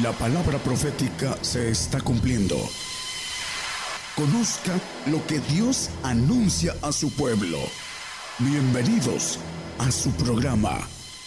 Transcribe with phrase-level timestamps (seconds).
[0.00, 2.56] La palabra profética se está cumpliendo.
[4.16, 4.72] Conozca
[5.10, 7.58] lo que Dios anuncia a su pueblo.
[8.38, 9.38] Bienvenidos
[9.78, 10.78] a su programa,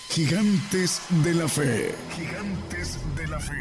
[0.09, 1.91] Gigantes de la Fe.
[2.15, 3.53] Gigantes de la Fe.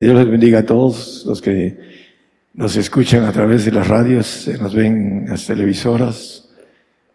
[0.00, 1.78] Dios les bendiga a todos los que
[2.52, 6.48] nos escuchan a través de las radios, nos ven en las televisoras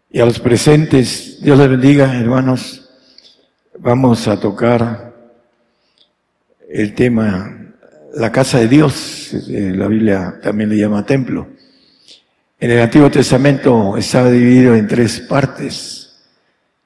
[0.09, 1.41] y a los presentes.
[1.41, 2.85] Dios les bendiga, hermanos
[3.81, 5.13] vamos a tocar
[6.69, 7.55] el tema
[8.15, 11.47] la casa de Dios, eh, la Biblia también le llama templo.
[12.59, 16.17] En el Antiguo Testamento estaba dividido en tres partes.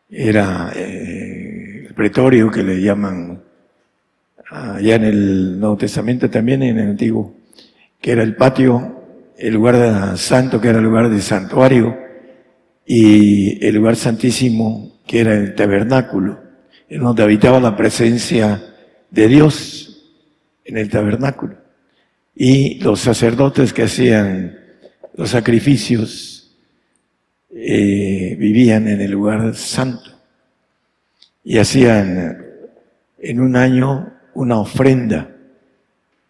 [0.10, 3.42] Era eh, el pretorio que le llaman
[4.50, 7.34] allá en el Nuevo Testamento también en el Antiguo,
[8.00, 11.98] que era el patio, el lugar santo que era el lugar de santuario
[12.86, 16.43] y el lugar santísimo que era el tabernáculo
[16.94, 18.64] en donde habitaba la presencia
[19.10, 20.14] de Dios
[20.64, 21.56] en el tabernáculo.
[22.36, 24.60] Y los sacerdotes que hacían
[25.16, 26.56] los sacrificios
[27.50, 30.12] eh, vivían en el lugar santo
[31.44, 32.46] y hacían
[33.18, 35.36] en un año una ofrenda.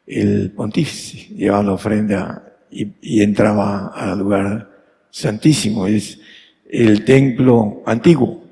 [0.08, 4.70] El pontífice llevaba la ofrenda y, y entraba al lugar
[5.10, 5.88] santísimo.
[5.88, 6.22] Es
[6.70, 8.43] el templo antiguo.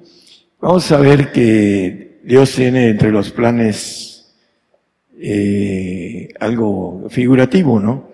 [0.61, 4.31] Vamos a ver que Dios tiene entre los planes
[5.19, 8.11] eh, algo figurativo, ¿no?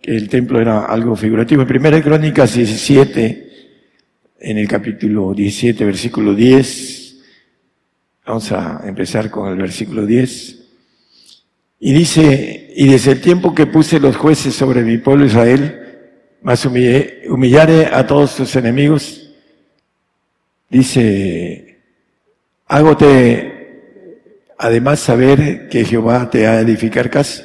[0.00, 1.60] Que el templo era algo figurativo.
[1.60, 3.50] En Primera Crónicas 17,
[4.40, 7.18] en el capítulo 17, versículo 10,
[8.24, 10.58] vamos a empezar con el versículo 10.
[11.80, 15.98] Y dice, y desde el tiempo que puse los jueces sobre mi pueblo Israel,
[16.40, 19.34] más humillaré a todos tus enemigos,
[20.70, 21.69] dice
[22.72, 24.12] Hágote
[24.56, 27.42] además saber que Jehová te ha de edificar casa.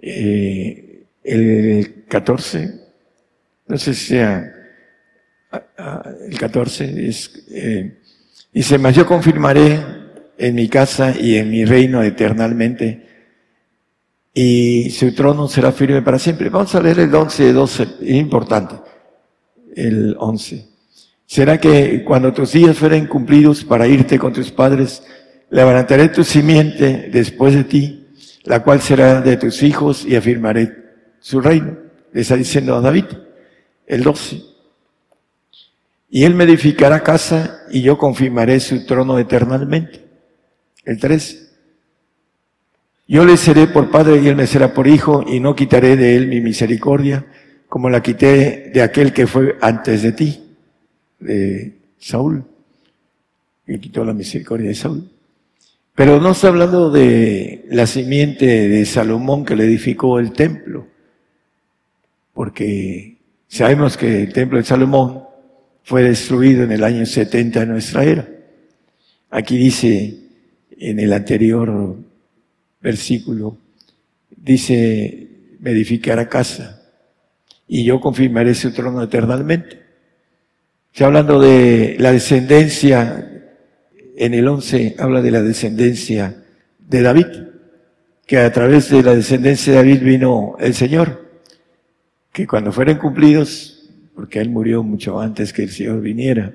[0.00, 2.80] Eh, el 14,
[3.66, 4.52] no sé si sea
[5.50, 7.98] ah, ah, el 14, es, eh,
[8.52, 9.80] dice, mas yo confirmaré
[10.38, 13.04] en mi casa y en mi reino eternamente
[14.32, 16.50] y su trono será firme para siempre.
[16.50, 18.76] Vamos a leer el 11, 12, es importante,
[19.74, 20.75] el 11.
[21.26, 25.02] ¿Será que cuando tus días fueren cumplidos para irte con tus padres,
[25.50, 28.06] levantaré tu simiente después de ti,
[28.44, 30.72] la cual será de tus hijos y afirmaré
[31.18, 31.76] su reino?
[32.12, 33.06] Le está diciendo a David,
[33.88, 34.40] el 12.
[36.08, 40.04] Y él me edificará casa y yo confirmaré su trono eternamente.
[40.84, 41.44] El 13.
[43.08, 46.16] Yo le seré por padre y él me será por hijo y no quitaré de
[46.16, 47.26] él mi misericordia
[47.68, 50.45] como la quité de aquel que fue antes de ti
[51.18, 52.44] de Saúl,
[53.66, 55.10] que quitó la misericordia de Saúl.
[55.94, 60.86] Pero no está hablando de la simiente de Salomón que le edificó el templo,
[62.34, 63.16] porque
[63.48, 65.22] sabemos que el templo de Salomón
[65.82, 68.28] fue destruido en el año 70 de nuestra era.
[69.30, 70.18] Aquí dice,
[70.78, 71.96] en el anterior
[72.80, 73.56] versículo,
[74.36, 75.28] dice,
[75.60, 76.82] me edificará casa
[77.66, 79.85] y yo confirmaré su trono eternamente.
[80.96, 83.30] Está hablando de la descendencia,
[84.16, 86.42] en el 11 habla de la descendencia
[86.78, 87.26] de David,
[88.24, 91.42] que a través de la descendencia de David vino el Señor,
[92.32, 96.54] que cuando fueran cumplidos, porque él murió mucho antes que el Señor viniera,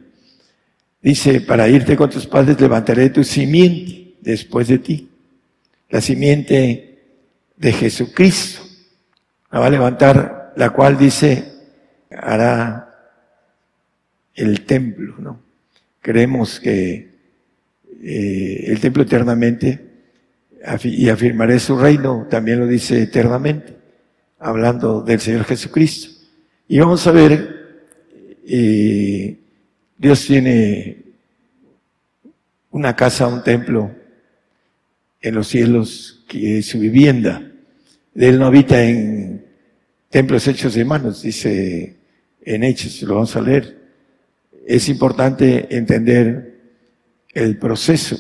[1.04, 5.08] dice, para irte con tus padres levantaré tu simiente después de ti,
[5.88, 6.98] la simiente
[7.58, 8.64] de Jesucristo,
[9.52, 11.46] la va a levantar, la cual dice,
[12.10, 12.91] hará
[14.36, 15.42] el templo, ¿no?
[16.02, 17.12] Creemos que
[18.04, 19.92] eh, el templo eternamente
[20.84, 23.76] y afirmaré su reino, también lo dice eternamente,
[24.40, 26.10] hablando del Señor Jesucristo.
[26.68, 27.86] Y vamos a ver,
[28.48, 29.38] eh,
[29.98, 30.98] Dios tiene
[32.72, 33.92] una casa, un templo
[35.20, 37.52] en los cielos que es su vivienda.
[38.16, 39.46] Él no habita en
[40.10, 41.96] templos hechos de manos, dice
[42.44, 43.81] en Hechos, lo vamos a leer
[44.66, 46.52] es importante entender
[47.34, 48.18] el proceso.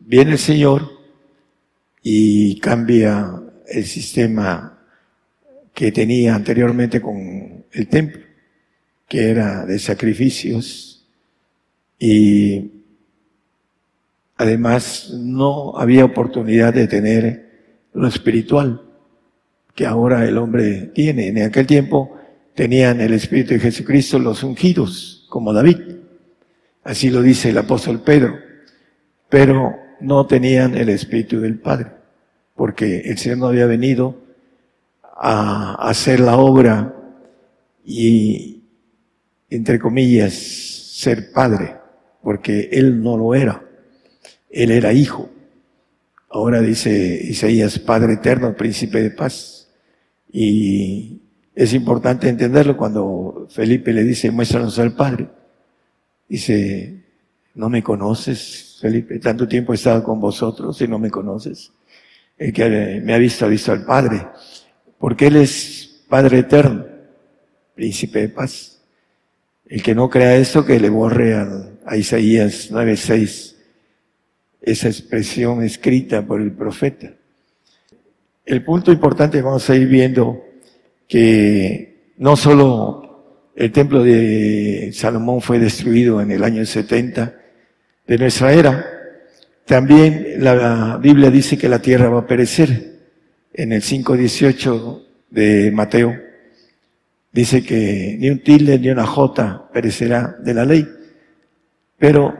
[0.00, 0.90] Viene el Señor
[2.02, 4.78] y cambia el sistema
[5.74, 8.22] que tenía anteriormente con el templo,
[9.06, 11.06] que era de sacrificios
[11.98, 12.70] y
[14.36, 17.48] además no había oportunidad de tener
[17.92, 18.82] lo espiritual
[19.74, 21.28] que ahora el hombre tiene.
[21.28, 22.16] En aquel tiempo
[22.54, 25.78] tenían el Espíritu de Jesucristo los ungidos como David.
[26.84, 28.38] Así lo dice el apóstol Pedro.
[29.28, 31.90] pero no tenían el Espíritu del Padre,
[32.54, 34.16] porque el Señor no había venido
[35.02, 36.94] a hacer la obra
[37.84, 38.62] y,
[39.50, 41.76] entre comillas, ser Padre,
[42.22, 43.62] porque Él no lo era,
[44.50, 45.28] Él era Hijo.
[46.30, 49.68] Ahora dice Isaías, Padre eterno, príncipe de paz.
[50.30, 51.22] Y
[51.58, 55.28] es importante entenderlo cuando Felipe le dice, muéstranos al Padre.
[56.28, 57.02] Dice,
[57.56, 61.72] no me conoces, Felipe, tanto tiempo he estado con vosotros y no me conoces.
[62.36, 64.24] El que me ha visto ha visto al Padre,
[65.00, 66.86] porque Él es Padre eterno,
[67.74, 68.80] príncipe de paz.
[69.66, 71.48] El que no crea esto, que le borre a,
[71.84, 73.56] a Isaías 9:6,
[74.60, 77.12] esa expresión escrita por el profeta.
[78.46, 80.44] El punto importante, vamos a ir viendo
[81.08, 87.34] que no solo el templo de Salomón fue destruido en el año 70,
[88.06, 88.86] de nuestra era.
[89.64, 92.98] También la Biblia dice que la tierra va a perecer.
[93.52, 96.14] En el 5.18 de Mateo
[97.32, 100.86] dice que ni un tilde ni una jota perecerá de la ley,
[101.98, 102.36] pero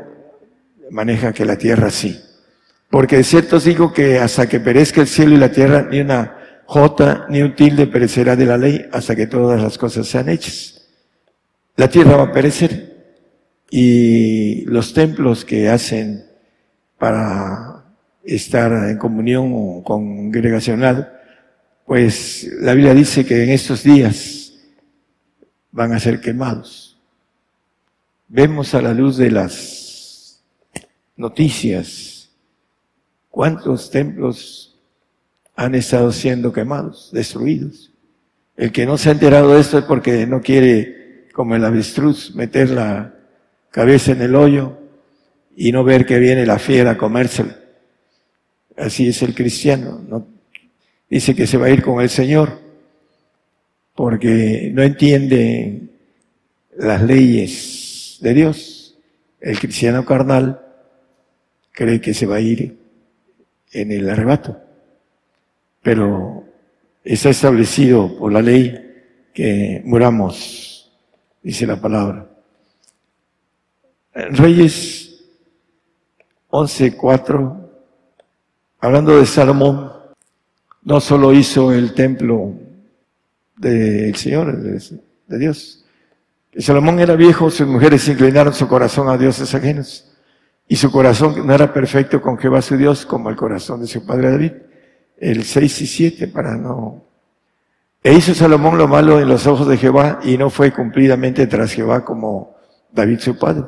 [0.90, 2.18] maneja que la tierra sí.
[2.88, 6.00] Porque de cierto os digo que hasta que perezca el cielo y la tierra, ni
[6.00, 6.37] una
[6.68, 7.40] jota ni
[7.86, 10.86] perecerá de la ley hasta que todas las cosas sean hechas.
[11.76, 13.24] La tierra va a perecer
[13.70, 16.26] y los templos que hacen
[16.98, 17.86] para
[18.22, 21.10] estar en comunión congregacional,
[21.86, 24.52] pues la Biblia dice que en estos días
[25.70, 27.00] van a ser quemados.
[28.28, 30.44] Vemos a la luz de las
[31.16, 32.28] noticias
[33.30, 34.67] cuántos templos
[35.58, 37.90] han estado siendo quemados, destruidos.
[38.56, 42.32] El que no se ha enterado de esto es porque no quiere, como el avestruz,
[42.36, 43.12] meter la
[43.72, 44.78] cabeza en el hoyo
[45.56, 47.58] y no ver que viene la fiera a comérsela.
[48.76, 50.00] Así es el cristiano.
[50.08, 50.28] ¿no?
[51.10, 52.60] Dice que se va a ir con el Señor
[53.96, 55.88] porque no entiende
[56.76, 58.96] las leyes de Dios.
[59.40, 60.60] El cristiano carnal
[61.72, 62.78] cree que se va a ir
[63.72, 64.67] en el arrebato.
[65.88, 66.44] Pero
[67.02, 68.78] está establecido por la ley
[69.32, 70.92] que muramos,
[71.42, 72.28] dice la palabra.
[74.12, 75.24] Reyes
[76.50, 77.70] 11.4,
[78.80, 79.90] hablando de Salomón,
[80.82, 82.52] no solo hizo el templo
[83.56, 85.86] del Señor, de, Dios.
[86.58, 90.04] Salomón era viejo, sus mujeres inclinaron su corazón a dioses ajenos.
[90.68, 94.04] Y su corazón no era perfecto con Jehová su Dios como el corazón de su
[94.04, 94.52] padre David.
[95.20, 97.04] El 6 y 7 para no...
[98.02, 101.72] E hizo Salomón lo malo en los ojos de Jehová y no fue cumplidamente tras
[101.72, 102.56] Jehová como
[102.92, 103.64] David su padre.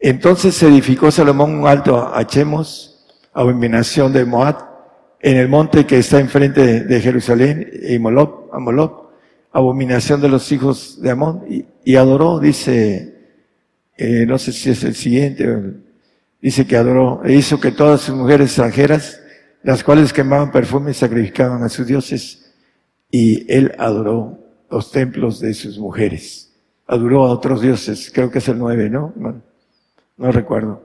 [0.00, 4.74] Entonces se edificó Salomón un alto a Chemos, abominación de Moab,
[5.20, 11.00] en el monte que está enfrente de, Jerusalén, y Moloch, a abominación de los hijos
[11.00, 11.44] de Amón,
[11.84, 13.14] y, adoró, dice,
[13.96, 15.48] eh, no sé si es el siguiente,
[16.42, 19.20] dice que adoró, e hizo que todas sus mujeres extranjeras,
[19.64, 22.54] las cuales quemaban perfume, sacrificaban a sus dioses,
[23.10, 24.38] y él adoró
[24.70, 26.44] los templos de sus mujeres
[26.86, 29.12] adoró a otros dioses, creo que es el 9, ¿no?
[30.16, 30.82] No, recuerdo.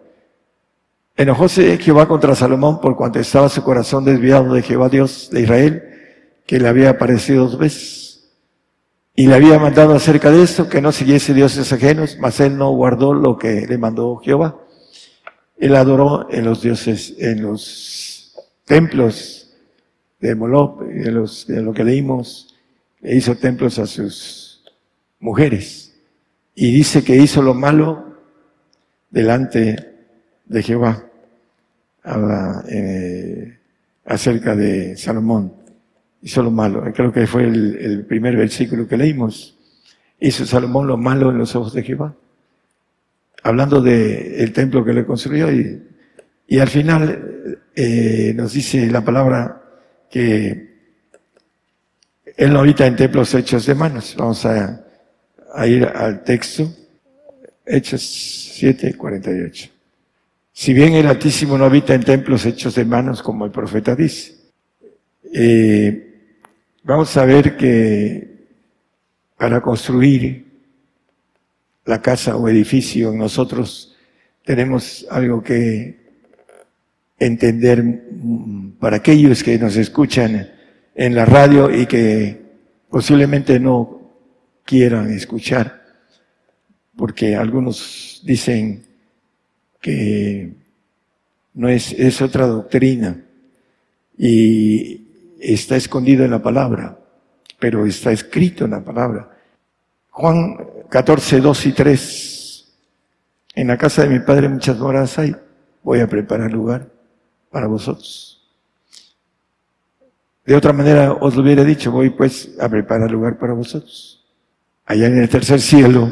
[1.15, 5.83] Enojóse Jehová contra Salomón por cuanto estaba su corazón desviado de Jehová Dios de Israel,
[6.45, 8.31] que le había aparecido dos veces.
[9.15, 12.71] Y le había mandado acerca de esto que no siguiese dioses ajenos, mas él no
[12.71, 14.57] guardó lo que le mandó Jehová.
[15.57, 18.18] Él adoró en los dioses, en los
[18.69, 19.49] templos
[20.19, 21.11] de Moloch, de,
[21.47, 22.55] de lo que leímos,
[23.01, 24.63] e hizo templos a sus
[25.19, 25.95] mujeres
[26.53, 28.17] y dice que hizo lo malo
[29.09, 29.95] delante
[30.45, 31.03] de Jehová
[32.69, 33.57] eh,
[34.05, 35.51] acerca de Salomón.
[36.21, 36.83] Hizo lo malo.
[36.93, 39.57] Creo que fue el, primer versículo que leímos.
[40.19, 42.13] Hizo Salomón lo malo en los ojos de Jehová.
[43.41, 45.88] Hablando del templo que le construyó y,
[46.49, 49.61] y al final eh, nos dice la palabra
[50.09, 50.67] que
[52.35, 54.15] él no habita en templos hechos de manos.
[54.17, 56.73] Vamos a ir al texto,
[57.63, 59.69] Hechos 7, 48.
[60.51, 64.33] Si bien el Altísimo no habita en templos hechos de manos, como el profeta dice,
[65.31, 66.33] eh,
[66.83, 68.27] vamos a ver que
[69.37, 70.47] para construir
[71.85, 73.95] la casa o edificio nosotros
[74.43, 76.08] tenemos algo que
[77.19, 78.03] entender
[78.79, 80.49] para aquellos que nos escuchan
[80.95, 82.41] en la radio y que
[82.89, 83.99] posiblemente no
[84.63, 85.81] quieran escuchar,
[86.95, 88.85] porque algunos dicen
[89.81, 90.53] que
[91.53, 93.21] no es, es otra doctrina
[94.17, 96.99] y está escondido en la palabra,
[97.59, 99.29] pero está escrito en la palabra.
[100.11, 100.57] Juan
[100.89, 102.73] 14, 2 y 3.
[103.55, 105.35] En la casa de mi padre muchas moradas hay.
[105.83, 106.98] Voy a preparar lugar
[107.51, 108.39] para vosotros.
[110.45, 114.25] De otra manera os lo hubiera dicho, voy pues a preparar lugar para vosotros.
[114.85, 116.11] Allá en el tercer cielo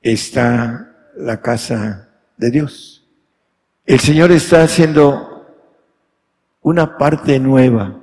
[0.00, 3.04] está la casa de Dios.
[3.84, 5.46] El Señor está haciendo
[6.62, 8.02] una parte nueva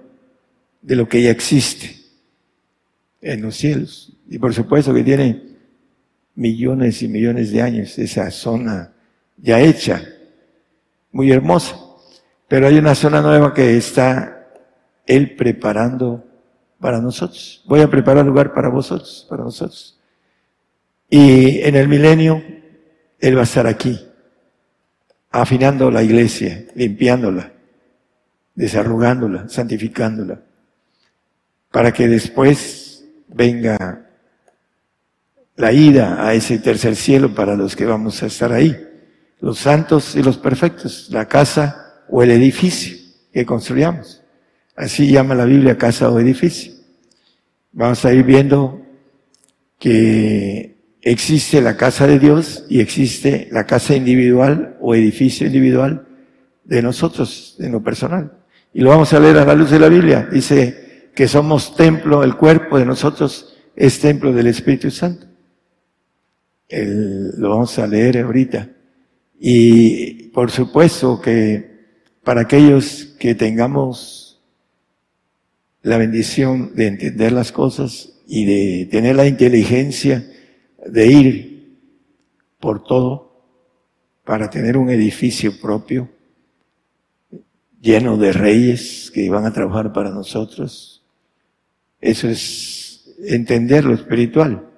[0.81, 1.95] de lo que ya existe
[3.21, 4.13] en los cielos.
[4.29, 5.57] Y por supuesto que tiene
[6.35, 8.93] millones y millones de años esa zona
[9.37, 10.03] ya hecha,
[11.11, 11.82] muy hermosa.
[12.53, 14.45] Pero hay una zona nueva que está
[15.07, 16.23] Él preparando
[16.79, 17.63] para nosotros.
[17.65, 19.99] Voy a preparar lugar para vosotros, para nosotros.
[21.09, 22.43] Y en el milenio
[23.19, 23.99] Él va a estar aquí
[25.31, 27.53] afinando la iglesia, limpiándola,
[28.53, 30.39] desarrugándola, santificándola,
[31.71, 34.11] para que después venga
[35.55, 38.77] la ida a ese tercer cielo para los que vamos a estar ahí,
[39.39, 42.97] los santos y los perfectos, la casa o el edificio
[43.31, 44.21] que construyamos.
[44.75, 46.73] Así llama la Biblia casa o edificio.
[47.71, 48.81] Vamos a ir viendo
[49.79, 56.07] que existe la casa de Dios y existe la casa individual o edificio individual
[56.63, 58.31] de nosotros en lo personal.
[58.73, 60.27] Y lo vamos a leer a la luz de la Biblia.
[60.31, 65.27] Dice que somos templo, el cuerpo de nosotros es templo del Espíritu Santo.
[66.69, 68.69] lo vamos a leer ahorita.
[69.39, 71.72] Y por supuesto que
[72.23, 74.41] para aquellos que tengamos
[75.81, 80.25] la bendición de entender las cosas y de tener la inteligencia
[80.85, 81.77] de ir
[82.59, 83.33] por todo
[84.23, 86.09] para tener un edificio propio
[87.81, 91.03] lleno de reyes que van a trabajar para nosotros.
[91.99, 94.69] Eso es entender lo espiritual.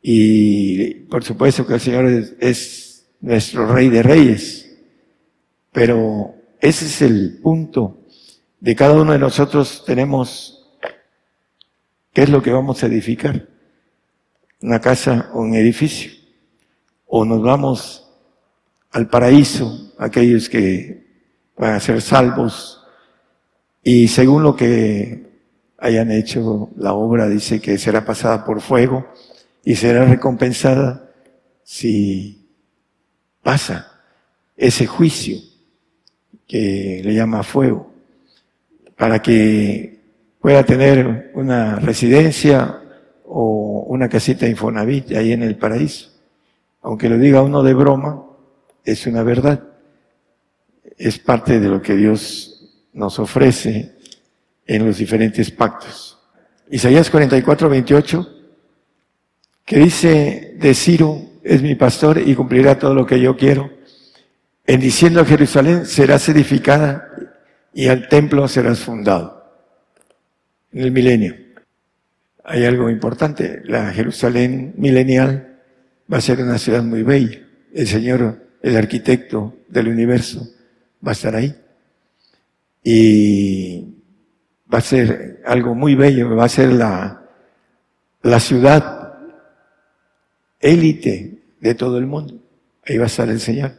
[0.00, 2.06] Y por supuesto que el Señor
[2.38, 4.67] es, nuestro rey de reyes.
[5.78, 8.00] Pero ese es el punto.
[8.58, 10.76] De cada uno de nosotros tenemos
[12.12, 13.46] qué es lo que vamos a edificar
[14.60, 16.10] una casa o un edificio.
[17.06, 18.10] O nos vamos
[18.90, 21.06] al paraíso, aquellos que
[21.56, 22.84] van a ser salvos.
[23.84, 25.30] Y según lo que
[25.78, 29.06] hayan hecho la obra, dice que será pasada por fuego
[29.64, 31.08] y será recompensada
[31.62, 32.50] si
[33.44, 33.92] pasa
[34.56, 35.47] ese juicio
[36.48, 37.92] que le llama fuego,
[38.96, 40.00] para que
[40.40, 42.80] pueda tener una residencia
[43.26, 46.10] o una casita Infonavit ahí en el paraíso.
[46.82, 48.24] Aunque lo diga uno de broma,
[48.84, 49.62] es una verdad.
[50.96, 53.92] Es parte de lo que Dios nos ofrece
[54.66, 56.18] en los diferentes pactos.
[56.70, 58.28] Isaías 44, 28,
[59.64, 63.77] que dice de Ciro, es mi pastor y cumplirá todo lo que yo quiero.
[64.68, 67.08] En diciendo Jerusalén serás edificada
[67.72, 69.42] y al templo serás fundado.
[70.70, 71.34] En el milenio
[72.44, 73.62] hay algo importante.
[73.64, 75.58] La Jerusalén milenial
[76.12, 77.38] va a ser una ciudad muy bella.
[77.72, 80.46] El Señor, el arquitecto del universo,
[81.04, 81.54] va a estar ahí.
[82.84, 83.86] Y
[84.70, 87.22] va a ser algo muy bello, va a ser la,
[88.20, 89.14] la ciudad
[90.60, 92.34] élite de todo el mundo.
[92.84, 93.77] Ahí va a estar el Señor.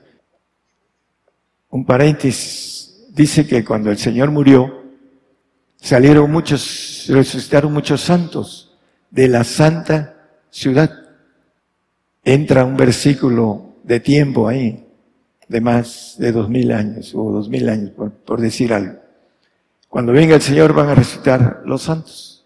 [1.70, 4.84] Un paréntesis, dice que cuando el Señor murió,
[5.78, 8.78] salieron muchos, resucitaron muchos santos
[9.12, 10.16] de la santa
[10.50, 10.92] ciudad.
[12.24, 14.86] Entra un versículo de tiempo ahí,
[15.48, 17.92] de más de dos mil años o dos mil años,
[18.26, 19.00] por, decir algo.
[19.88, 22.46] Cuando venga el Señor van a resucitar los santos.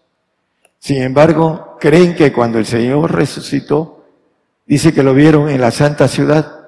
[0.78, 4.04] Sin embargo, creen que cuando el Señor resucitó,
[4.66, 6.63] dice que lo vieron en la santa ciudad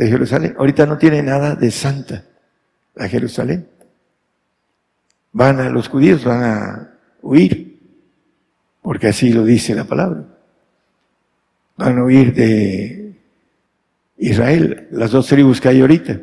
[0.00, 0.54] de Jerusalén.
[0.58, 2.24] Ahorita no tiene nada de santa
[2.94, 3.66] la Jerusalén
[5.32, 7.78] van a, los judíos van a huir,
[8.82, 10.24] porque así lo dice la palabra.
[11.76, 13.14] Van a huir de
[14.18, 16.20] Israel, las dos tribus que hay ahorita,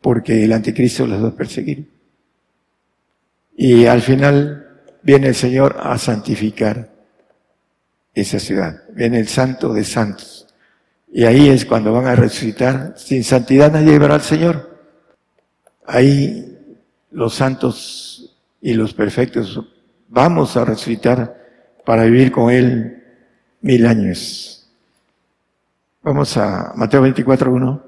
[0.00, 1.88] porque el anticristo las va a perseguir.
[3.56, 6.90] Y al final viene el Señor a santificar
[8.14, 8.82] esa ciudad.
[8.92, 10.51] Viene el santo de santos.
[11.12, 12.94] Y ahí es cuando van a resucitar.
[12.96, 14.80] Sin santidad nadie verá al Señor.
[15.86, 16.58] Ahí
[17.10, 19.60] los santos y los perfectos
[20.08, 21.36] vamos a resucitar
[21.84, 23.02] para vivir con Él
[23.60, 24.66] mil años.
[26.02, 27.82] Vamos a Mateo 24.1.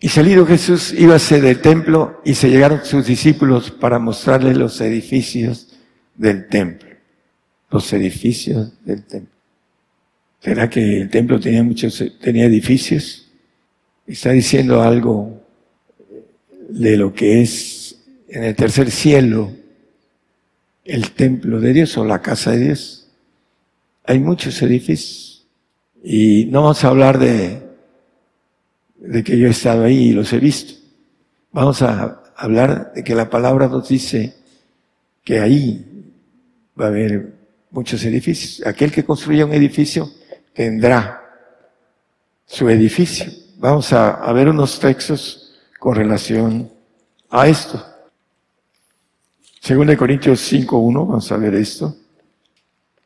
[0.00, 5.76] Y salido Jesús, íbase del templo y se llegaron sus discípulos para mostrarle los edificios
[6.14, 6.88] del templo.
[7.68, 9.37] Los edificios del templo.
[10.40, 13.30] ¿Será que el templo tenía muchos, tenía edificios?
[14.06, 15.42] Está diciendo algo
[16.68, 19.52] de lo que es en el tercer cielo
[20.84, 23.08] el templo de Dios o la casa de Dios.
[24.04, 25.46] Hay muchos edificios.
[26.02, 27.68] Y no vamos a hablar de
[28.98, 30.74] de que yo he estado ahí y los he visto.
[31.52, 34.34] Vamos a hablar de que la palabra nos dice
[35.24, 35.84] que ahí
[36.78, 37.32] va a haber
[37.70, 38.66] muchos edificios.
[38.66, 40.10] Aquel que construya un edificio
[40.52, 41.22] tendrá
[42.46, 43.26] su edificio.
[43.58, 46.70] Vamos a, ver unos textos con relación
[47.30, 47.84] a esto.
[49.60, 51.94] Según de Corintios 5.1, vamos a ver esto.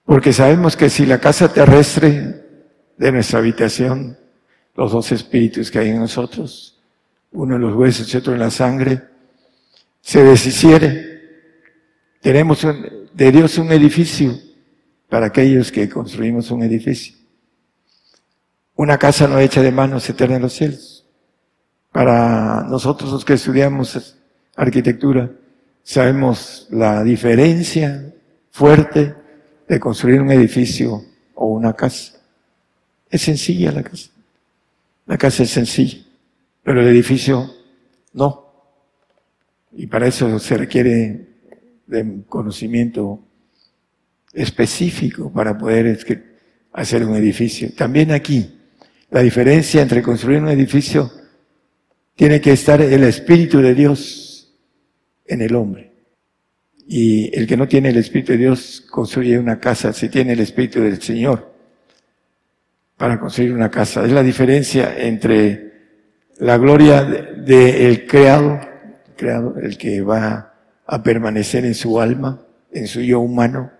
[0.04, 2.44] Porque sabemos que si la casa terrestre
[2.96, 4.16] de nuestra habitación
[4.74, 6.80] los dos espíritus que hay en nosotros,
[7.32, 9.02] uno en los huesos y otro en la sangre,
[10.00, 11.20] se deshiciere.
[12.20, 12.66] Tenemos
[13.12, 14.38] de Dios un edificio
[15.08, 17.21] para aquellos que construimos un edificio.
[18.74, 21.06] Una casa no hecha de manos eterna en los cielos.
[21.90, 24.16] Para nosotros los que estudiamos
[24.56, 25.30] arquitectura,
[25.82, 28.12] sabemos la diferencia
[28.50, 29.14] fuerte
[29.68, 32.14] de construir un edificio o una casa.
[33.10, 34.10] Es sencilla la casa.
[35.06, 35.98] La casa es sencilla,
[36.62, 37.50] pero el edificio
[38.14, 38.46] no.
[39.72, 41.28] Y para eso se requiere
[41.86, 43.20] de conocimiento
[44.32, 45.98] específico para poder
[46.72, 47.70] hacer un edificio.
[47.76, 48.61] También aquí,
[49.12, 51.10] la diferencia entre construir un edificio
[52.14, 54.54] tiene que estar el Espíritu de Dios
[55.26, 55.92] en el hombre.
[56.88, 60.40] Y el que no tiene el Espíritu de Dios construye una casa si tiene el
[60.40, 61.52] Espíritu del Señor
[62.96, 64.02] para construir una casa.
[64.02, 65.72] Es la diferencia entre
[66.38, 68.60] la gloria del creado,
[69.14, 70.54] creado, el que va
[70.86, 73.72] a permanecer en su alma, en su yo humano,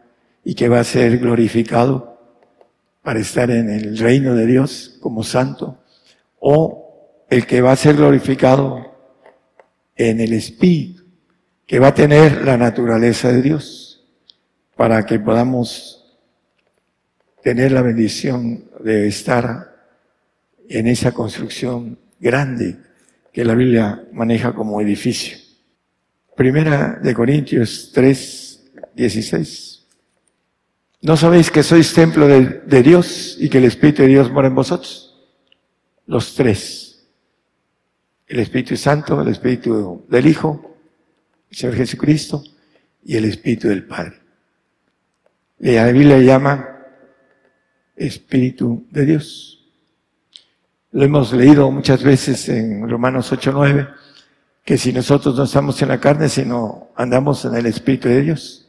[0.45, 2.12] y que va a ser glorificado
[3.03, 5.83] para estar en el reino de Dios como santo,
[6.39, 8.95] o el que va a ser glorificado
[9.97, 11.03] en el Espíritu,
[11.67, 14.05] que va a tener la naturaleza de Dios,
[14.77, 16.19] para que podamos
[17.43, 19.73] tener la bendición de estar
[20.69, 22.79] en esa construcción grande
[23.33, 25.37] que la Biblia maneja como edificio.
[26.37, 29.72] Primera de Corintios 3, 16.
[31.03, 34.55] ¿No sabéis que sois templo de, Dios y que el Espíritu de Dios mora en
[34.55, 35.19] vosotros?
[36.07, 37.09] Los tres.
[38.29, 40.77] El Espíritu Santo, el Espíritu del Hijo,
[41.51, 42.45] el Señor Jesucristo
[43.05, 44.21] y el Espíritu del Padre.
[45.59, 46.69] La Biblia llama
[47.97, 49.67] Espíritu de Dios.
[50.93, 53.89] Lo hemos leído muchas veces en Romanos 8:9,
[54.65, 58.62] que si nosotros no estamos en la carne, sino andamos en el Espíritu de Dios.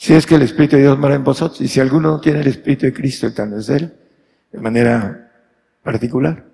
[0.00, 2.40] Si es que el Espíritu de Dios mora en vosotros, y si alguno no tiene
[2.40, 3.92] el Espíritu de Cristo, el tal es de él,
[4.52, 5.32] de manera
[5.82, 6.44] particular.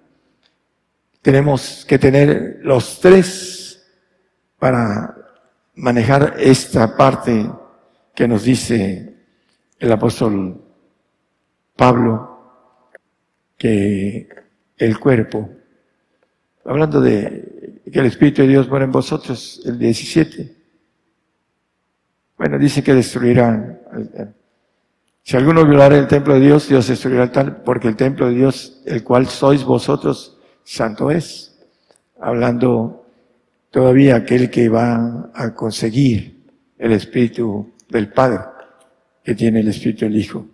[1.21, 3.87] Tenemos que tener los tres
[4.59, 5.15] para
[5.75, 7.51] manejar esta parte
[8.15, 9.15] que nos dice
[9.79, 10.65] el apóstol
[11.77, 12.89] Pablo
[13.59, 14.27] que
[14.79, 15.51] el cuerpo,
[16.65, 20.64] hablando de que el Espíritu de Dios mora en vosotros, el 17.
[22.45, 23.81] Bueno, dice que destruirán.
[25.23, 28.35] Si alguno violara el templo de Dios, Dios destruirá el tal, porque el templo de
[28.35, 31.57] Dios, el cual sois vosotros, santo es.
[32.21, 33.07] Hablando
[33.71, 36.45] todavía aquel que va a conseguir
[36.77, 38.41] el Espíritu del Padre,
[39.25, 40.47] que tiene el Espíritu del Hijo.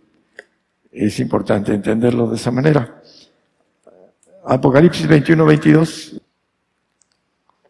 [0.93, 3.03] Es importante entenderlo de esa manera.
[4.45, 6.21] Apocalipsis 21, 22.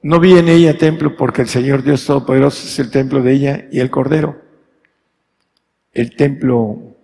[0.03, 3.69] No vi en ella templo porque el Señor Dios Todopoderoso es el templo de ella
[3.71, 4.41] y el Cordero.
[5.93, 6.97] El templo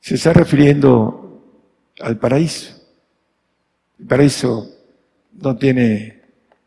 [0.00, 1.42] se está refiriendo
[2.00, 2.76] al paraíso.
[3.98, 4.70] El paraíso
[5.32, 6.20] no tiene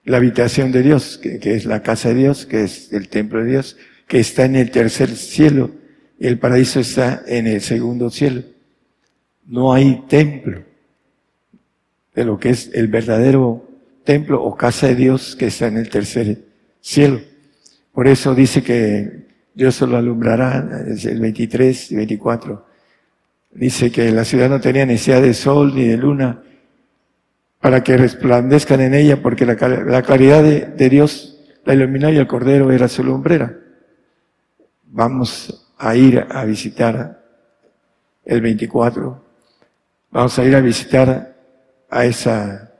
[0.03, 3.43] la habitación de Dios, que, que, es la casa de Dios, que es el templo
[3.43, 5.71] de Dios, que está en el tercer cielo.
[6.19, 8.43] El paraíso está en el segundo cielo
[9.45, 10.63] no hay templo
[12.15, 13.67] de lo que es el verdadero
[14.03, 16.43] templo o casa de Dios que está en el tercer
[16.81, 17.21] cielo.
[17.91, 22.65] Por eso dice que Dios solo alumbrará, el 23 y 24.
[23.51, 26.41] Dice que la ciudad no tenía necesidad de sol ni de luna
[27.59, 32.27] para que resplandezcan en ella, porque la, claridad de, de Dios la iluminó y el
[32.27, 33.57] Cordero era su lumbrera.
[34.85, 37.23] Vamos a ir a visitar
[38.25, 39.23] el 24
[40.13, 41.35] Vamos a ir a visitar
[41.89, 42.72] a esa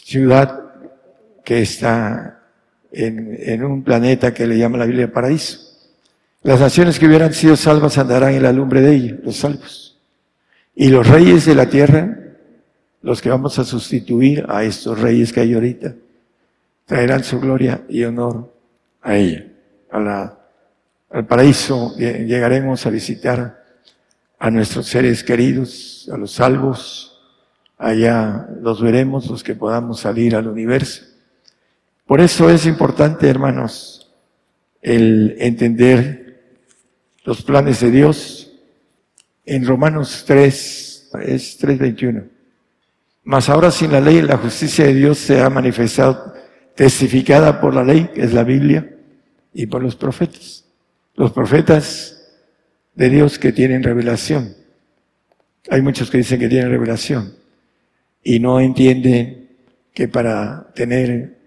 [0.00, 0.60] ciudad
[1.44, 2.40] que está
[2.92, 5.58] en, en un planeta que le llama la Biblia paraíso.
[6.42, 9.98] Las naciones que hubieran sido salvas andarán en la lumbre de ella, los salvos.
[10.74, 12.18] Y los reyes de la tierra,
[13.02, 15.94] los que vamos a sustituir a estos reyes que hay ahorita,
[16.86, 18.52] traerán su gloria y honor
[19.02, 19.46] a ella,
[19.90, 20.38] a la,
[21.10, 21.94] al paraíso.
[21.96, 23.62] Llegaremos a visitar
[24.38, 27.11] a nuestros seres queridos, a los salvos.
[27.78, 31.02] Allá los veremos, los que podamos salir al universo.
[32.06, 34.12] Por eso es importante, hermanos,
[34.80, 36.40] el entender
[37.24, 38.52] los planes de Dios.
[39.44, 42.28] En Romanos 3, es 3.21.
[43.24, 46.32] Mas ahora sin la ley, la justicia de Dios se ha manifestado,
[46.74, 48.88] testificada por la ley, que es la Biblia,
[49.52, 50.64] y por los profetas.
[51.14, 52.30] Los profetas
[52.94, 54.54] de Dios que tienen revelación.
[55.68, 57.41] Hay muchos que dicen que tienen revelación
[58.22, 59.48] y no entienden
[59.92, 61.38] que para tener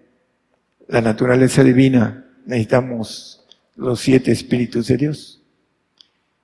[0.88, 3.44] la naturaleza divina necesitamos
[3.76, 5.42] los siete espíritus de Dios.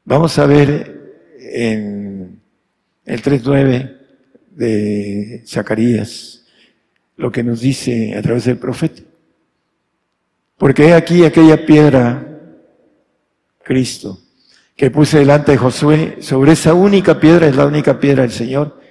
[0.05, 2.41] Vamos a ver en
[3.05, 3.99] el 3.9
[4.51, 6.45] de Zacarías
[7.17, 9.03] lo que nos dice a través del profeta.
[10.59, 12.41] Porque aquí aquella piedra,
[13.63, 14.19] Cristo,
[14.77, 18.82] que puse delante de Josué, sobre esa única piedra, es la única piedra del Señor,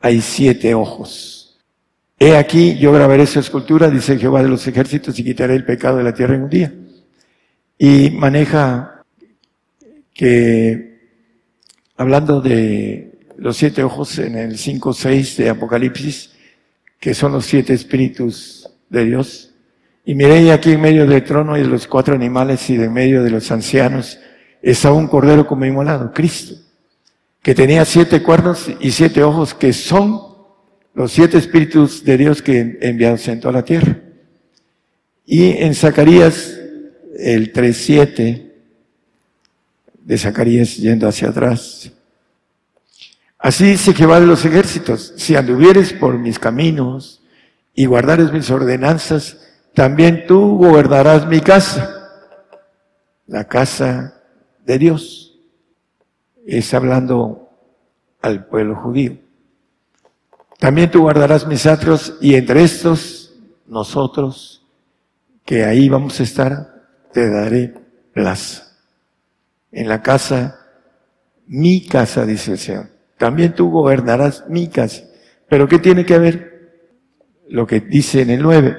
[0.00, 1.58] hay siete ojos.
[2.18, 5.98] He aquí, yo grabaré su escultura, dice Jehová de los ejércitos, y quitaré el pecado
[5.98, 6.72] de la tierra en un día.
[7.78, 9.04] Y maneja
[10.14, 10.98] que
[11.96, 16.32] hablando de los siete ojos en el 5.6 de Apocalipsis,
[16.98, 19.52] que son los siete espíritus de Dios,
[20.04, 23.22] y miré aquí en medio del trono y de los cuatro animales y de medio
[23.22, 24.18] de los ancianos,
[24.62, 26.54] está un cordero como inmolado, Cristo,
[27.46, 30.20] que tenía siete cuernos y siete ojos, que son
[30.94, 34.00] los siete espíritus de Dios que enviados en toda la tierra.
[35.24, 36.58] Y en Zacarías,
[37.16, 38.50] el 3.7,
[39.94, 41.92] de Zacarías yendo hacia atrás.
[43.38, 47.22] Así dice Jehová de los ejércitos, si anduvieres por mis caminos
[47.76, 49.38] y guardares mis ordenanzas,
[49.72, 52.10] también tú gobernarás mi casa,
[53.28, 54.20] la casa
[54.64, 55.25] de Dios.
[56.46, 57.50] Es hablando
[58.22, 59.18] al pueblo judío.
[60.58, 63.34] También tú guardarás mis atrios y entre estos
[63.66, 64.64] nosotros,
[65.44, 67.74] que ahí vamos a estar, te daré
[68.12, 68.66] plaza
[69.76, 70.58] en la casa,
[71.46, 72.88] mi casa, dice el Señor.
[73.18, 75.04] También tú gobernarás mi casa.
[75.48, 76.70] Pero ¿qué tiene que ver?
[77.48, 78.76] Lo que dice en el 9.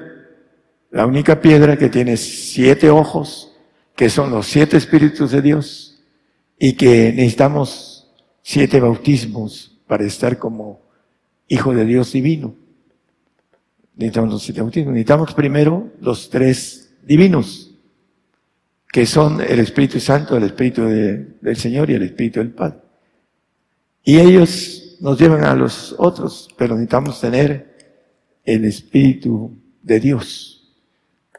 [0.89, 3.55] La única piedra que tiene siete ojos,
[3.95, 5.96] que son los siete espíritus de Dios,
[6.59, 10.81] y que necesitamos siete bautismos para estar como
[11.47, 12.55] hijo de Dios divino.
[13.95, 14.93] Necesitamos los siete bautismos.
[14.93, 17.71] Necesitamos primero los tres divinos
[18.91, 22.79] que son el Espíritu Santo, el Espíritu del Señor y el Espíritu del Padre.
[24.03, 27.75] Y ellos nos llevan a los otros, pero necesitamos tener
[28.43, 29.51] el Espíritu
[29.83, 30.73] de Dios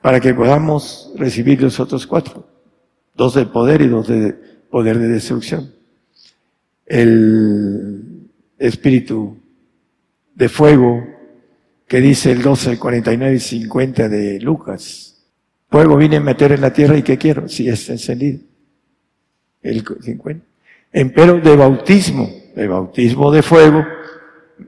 [0.02, 2.46] para que podamos recibir los otros cuatro,
[3.14, 5.72] dos de poder y dos de poder de destrucción.
[6.86, 8.28] El
[8.58, 9.36] Espíritu
[10.34, 11.06] de fuego
[11.86, 15.08] que dice el 12, 49 y 50 de Lucas,
[15.70, 17.46] Fuego vine a meter en la tierra y ¿qué quiero?
[17.46, 18.40] Si está encendido.
[19.62, 20.44] El 50.
[20.92, 23.84] Empero de bautismo, de bautismo de fuego,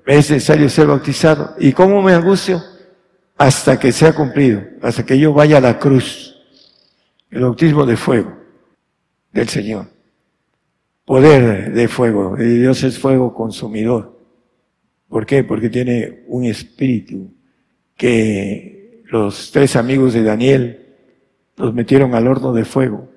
[0.07, 1.55] es necesario ser bautizado.
[1.59, 2.63] ¿Y cómo me angustio?
[3.39, 6.37] Hasta que sea cumplido, hasta que yo vaya a la cruz.
[7.31, 8.40] El bautismo de fuego
[9.33, 9.87] del Señor.
[11.05, 12.37] Poder de fuego.
[12.37, 14.19] Dios es fuego consumidor.
[15.09, 15.43] ¿Por qué?
[15.43, 17.33] Porque tiene un espíritu
[17.97, 20.87] que los tres amigos de Daniel
[21.57, 23.09] los metieron al horno de fuego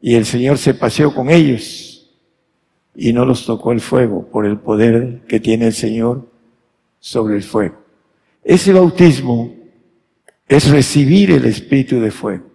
[0.00, 2.10] y el Señor se paseó con ellos
[2.94, 6.28] y no los tocó el fuego por el poder que tiene el Señor
[7.00, 7.76] sobre el fuego.
[8.44, 9.54] Ese bautismo
[10.46, 12.51] es recibir el espíritu de fuego.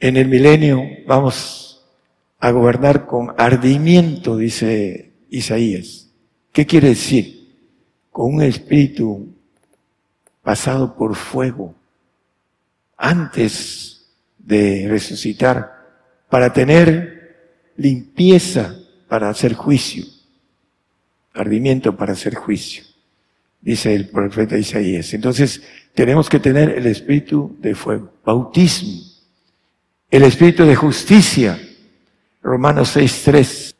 [0.00, 1.84] En el milenio vamos
[2.38, 6.10] a gobernar con ardimiento, dice Isaías.
[6.52, 7.48] ¿Qué quiere decir?
[8.10, 9.34] Con un espíritu
[10.42, 11.74] pasado por fuego
[12.96, 14.06] antes
[14.38, 15.72] de resucitar
[16.28, 18.76] para tener limpieza
[19.08, 20.04] para hacer juicio,
[21.32, 22.84] ardimiento para hacer juicio,
[23.60, 25.14] dice el profeta Isaías.
[25.14, 25.62] Entonces
[25.94, 29.13] tenemos que tener el espíritu de fuego, bautismo,
[30.14, 31.58] el espíritu de justicia,
[32.40, 33.74] Romanos 6.3.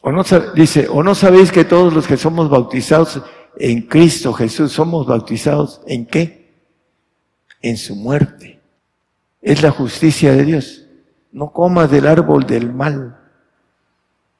[0.00, 0.22] O no,
[0.54, 3.20] dice, o no sabéis que todos los que somos bautizados
[3.58, 4.72] en Cristo Jesús.
[4.72, 6.54] Somos bautizados en qué?
[7.60, 8.60] En su muerte.
[9.42, 10.86] Es la justicia de Dios.
[11.32, 13.18] No comas del árbol del mal,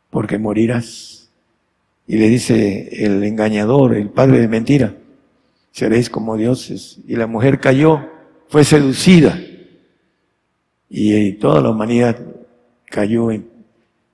[0.09, 1.29] porque morirás.
[2.07, 4.95] Y le dice el engañador, el padre de mentira,
[5.73, 7.01] seréis como dioses.
[7.07, 8.01] Y la mujer cayó,
[8.49, 9.38] fue seducida.
[10.88, 12.18] Y toda la humanidad
[12.87, 13.48] cayó en...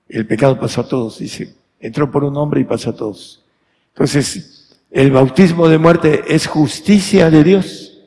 [0.09, 1.55] El pecado pasó a todos, dice.
[1.81, 3.45] Entró por un hombre y pasó a todos.
[3.89, 8.03] Entonces, el bautismo de muerte es justicia de Dios.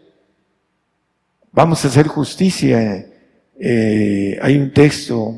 [1.52, 3.08] Vamos a hacer justicia.
[3.60, 5.36] Eh, hay un texto,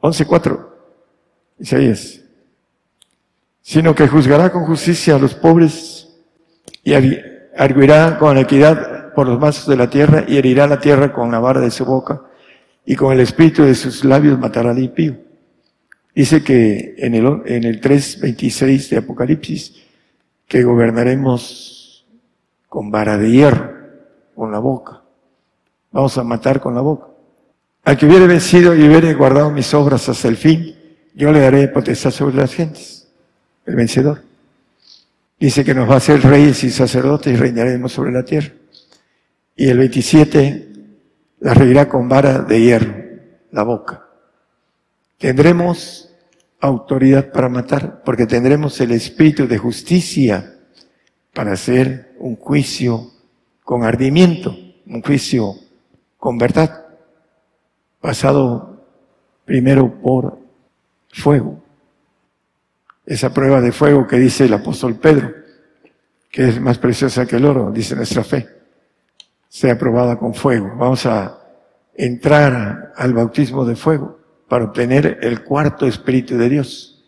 [0.00, 0.66] 11.4,
[1.58, 2.20] Isaías.
[3.62, 6.08] Sino que juzgará con justicia a los pobres
[6.84, 6.92] y
[7.56, 11.38] arguirá con equidad por los mazos de la tierra y herirá la tierra con la
[11.38, 12.22] vara de su boca
[12.84, 15.16] y con el espíritu de sus labios matará al impío.
[16.14, 19.74] Dice que en el, en el 3.26 de Apocalipsis,
[20.46, 22.06] que gobernaremos
[22.68, 23.72] con vara de hierro,
[24.34, 25.02] con la boca.
[25.90, 27.06] Vamos a matar con la boca.
[27.84, 30.74] Al que hubiere vencido y hubiere guardado mis obras hasta el fin,
[31.14, 33.08] yo le daré potestad sobre las gentes.
[33.64, 34.22] El vencedor.
[35.38, 38.52] Dice que nos va a hacer reyes y sacerdotes y reinaremos sobre la tierra.
[39.56, 40.71] Y el 27
[41.42, 42.94] la reirá con vara de hierro,
[43.50, 44.06] la boca.
[45.18, 46.08] Tendremos
[46.60, 50.54] autoridad para matar, porque tendremos el espíritu de justicia
[51.34, 53.10] para hacer un juicio
[53.64, 55.54] con ardimiento, un juicio
[56.16, 56.86] con verdad,
[58.00, 58.86] pasado
[59.44, 60.38] primero por
[61.12, 61.60] fuego.
[63.04, 65.32] Esa prueba de fuego que dice el apóstol Pedro,
[66.30, 68.61] que es más preciosa que el oro, dice nuestra fe
[69.52, 70.72] sea probada con fuego.
[70.78, 71.38] Vamos a
[71.94, 77.04] entrar al bautismo de fuego para obtener el cuarto Espíritu de Dios.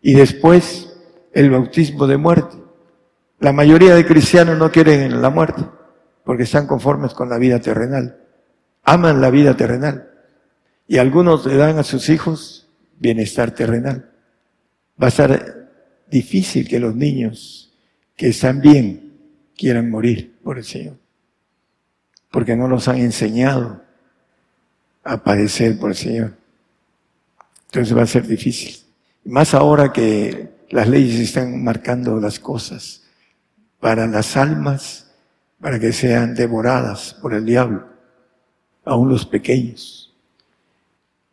[0.00, 0.96] Y después
[1.32, 2.56] el bautismo de muerte.
[3.40, 5.64] La mayoría de cristianos no quieren la muerte
[6.22, 8.20] porque están conformes con la vida terrenal.
[8.84, 10.08] Aman la vida terrenal.
[10.86, 14.08] Y algunos le dan a sus hijos bienestar terrenal.
[15.02, 15.68] Va a ser
[16.08, 17.76] difícil que los niños
[18.14, 19.18] que están bien
[19.56, 21.07] quieran morir por el Señor
[22.30, 23.82] porque no los han enseñado
[25.04, 26.34] a padecer por el Señor.
[27.66, 28.76] Entonces va a ser difícil.
[29.24, 33.04] Más ahora que las leyes están marcando las cosas
[33.80, 35.10] para las almas,
[35.60, 37.86] para que sean devoradas por el diablo,
[38.84, 40.14] aún los pequeños.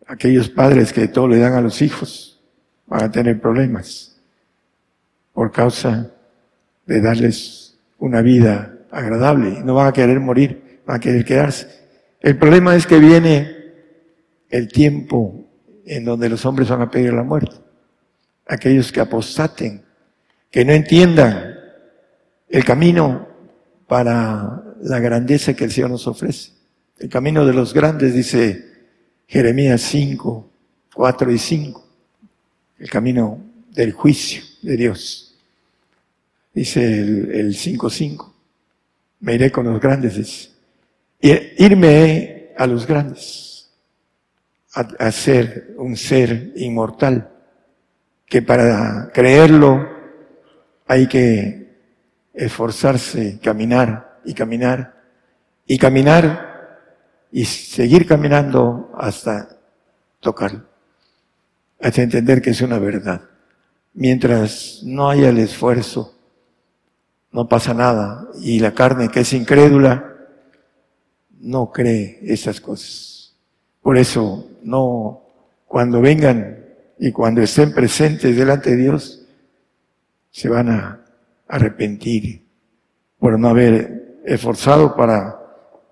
[0.07, 2.41] Aquellos padres que todo le dan a los hijos
[2.85, 4.21] van a tener problemas
[5.33, 6.11] por causa
[6.85, 9.61] de darles una vida agradable.
[9.63, 11.67] No van a querer morir va a querer quedarse.
[12.21, 13.55] El problema es que viene
[14.49, 15.47] el tiempo
[15.85, 17.55] en donde los hombres van a pedir la muerte.
[18.47, 19.83] Aquellos que apostaten,
[20.49, 21.55] que no entiendan
[22.49, 23.27] el camino
[23.87, 26.51] para la grandeza que el Señor nos ofrece.
[26.97, 28.65] El camino de los grandes, dice
[29.27, 30.49] Jeremías 5,
[30.93, 31.87] 4 y 5.
[32.79, 33.39] El camino
[33.71, 35.35] del juicio de Dios.
[36.53, 38.33] Dice el, el 5, 5.
[39.19, 40.54] Me iré con los grandes, dice
[41.29, 43.71] irme a los grandes,
[44.73, 47.29] a, ser un ser inmortal,
[48.25, 49.87] que para creerlo
[50.87, 51.75] hay que
[52.33, 54.95] esforzarse, caminar y caminar
[55.65, 56.89] y caminar
[57.31, 59.49] y seguir caminando hasta
[60.19, 60.65] tocarlo,
[61.81, 63.21] hasta entender que es una verdad.
[63.93, 66.15] Mientras no haya el esfuerzo,
[67.31, 68.27] no pasa nada.
[68.41, 70.14] Y la carne que es incrédula,
[71.45, 73.35] no cree esas cosas.
[73.81, 75.21] Por eso, no,
[75.67, 76.65] cuando vengan
[76.97, 79.27] y cuando estén presentes delante de Dios,
[80.31, 81.05] se van a
[81.47, 82.43] arrepentir
[83.19, 85.39] por no haber esforzado para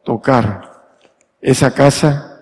[0.03, 0.97] tocar
[1.39, 2.41] esa casa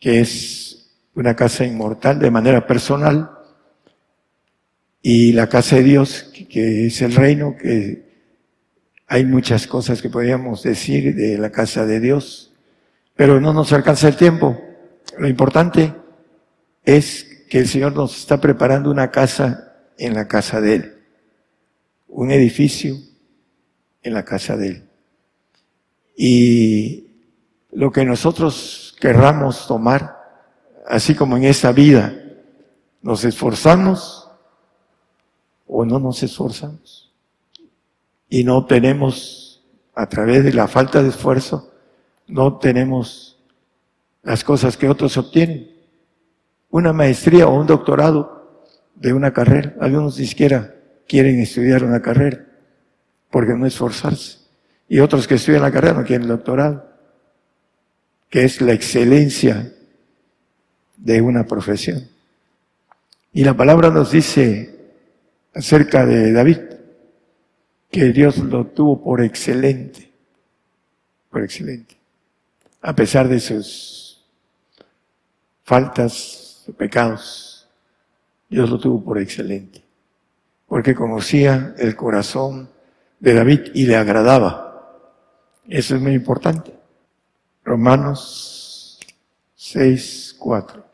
[0.00, 3.30] que es una casa inmortal de manera personal
[5.00, 8.07] y la casa de Dios que es el reino que
[9.08, 12.52] hay muchas cosas que podríamos decir de la casa de Dios,
[13.16, 14.60] pero no nos alcanza el tiempo.
[15.18, 15.94] Lo importante
[16.84, 20.94] es que el Señor nos está preparando una casa en la casa de Él,
[22.06, 22.96] un edificio
[24.02, 24.88] en la casa de Él.
[26.14, 27.06] Y
[27.72, 30.18] lo que nosotros querramos tomar,
[30.86, 32.14] así como en esta vida,
[33.00, 34.28] nos esforzamos
[35.66, 37.07] o no nos esforzamos
[38.28, 39.64] y no tenemos,
[39.94, 41.72] a través de la falta de esfuerzo,
[42.26, 43.38] no tenemos
[44.22, 45.70] las cosas que otros obtienen.
[46.70, 50.74] Una maestría o un doctorado de una carrera, algunos ni siquiera
[51.06, 52.44] quieren estudiar una carrera,
[53.30, 54.38] porque no esforzarse.
[54.88, 56.86] Y otros que estudian la carrera no quieren el doctorado,
[58.28, 59.72] que es la excelencia
[60.96, 62.08] de una profesión.
[63.32, 64.74] Y la palabra nos dice
[65.54, 66.58] acerca de David,
[67.90, 70.12] que Dios lo tuvo por excelente,
[71.30, 71.96] por excelente,
[72.82, 74.24] a pesar de sus
[75.62, 77.66] faltas, pecados,
[78.48, 79.82] Dios lo tuvo por excelente,
[80.66, 82.70] porque conocía el corazón
[83.20, 84.68] de David y le agradaba.
[85.66, 86.74] Eso es muy importante.
[87.64, 88.98] Romanos
[89.54, 90.84] 6, 4.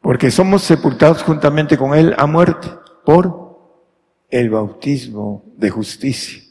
[0.00, 2.68] Porque somos sepultados juntamente con Él a muerte
[3.04, 3.41] por
[4.32, 6.42] el bautismo de justicia.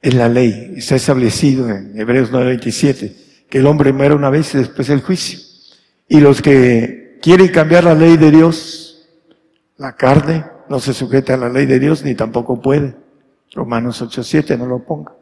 [0.00, 3.12] Es la ley, está establecido en Hebreos 9:27,
[3.50, 5.40] que el hombre muere una vez y después el juicio.
[6.08, 9.08] Y los que quieren cambiar la ley de Dios,
[9.76, 12.94] la carne no se sujeta a la ley de Dios ni tampoco puede.
[13.52, 15.12] Romanos 8:7 no lo ponga.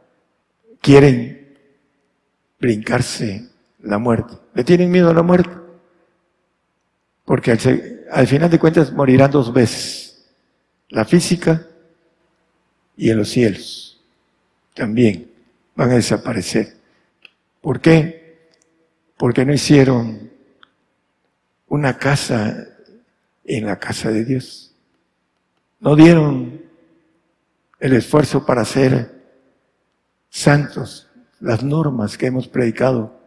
[0.82, 1.56] Quieren
[2.61, 3.48] brincarse
[3.80, 4.34] la muerte.
[4.54, 5.50] ¿Le tienen miedo a la muerte?
[7.24, 7.58] Porque al,
[8.12, 9.97] al final de cuentas morirán dos veces.
[10.90, 11.66] La física
[12.96, 14.01] y en los cielos.
[14.74, 15.31] También
[15.74, 16.77] van a desaparecer.
[17.61, 18.48] ¿Por qué?
[19.16, 20.31] Porque no hicieron
[21.68, 22.66] una casa
[23.44, 24.74] en la casa de Dios.
[25.81, 26.62] No dieron
[27.81, 29.22] el esfuerzo para ser
[30.31, 31.09] santos,
[31.40, 33.20] las normas que hemos predicado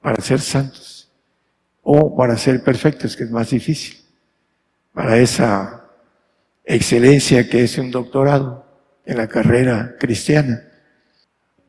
[0.00, 1.10] para ser santos
[1.82, 3.98] o para ser perfectos, que es más difícil,
[4.92, 5.79] para esa
[6.74, 8.66] excelencia que es un doctorado
[9.04, 10.62] en la carrera cristiana.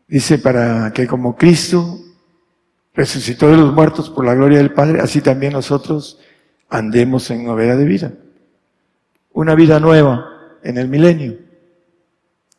[0.08, 2.00] Dice, para que como Cristo
[2.94, 6.20] resucitó de los muertos por la gloria del Padre, así también nosotros
[6.70, 8.14] andemos en novedad de vida.
[9.34, 10.26] Una vida nueva
[10.64, 11.38] en el milenio,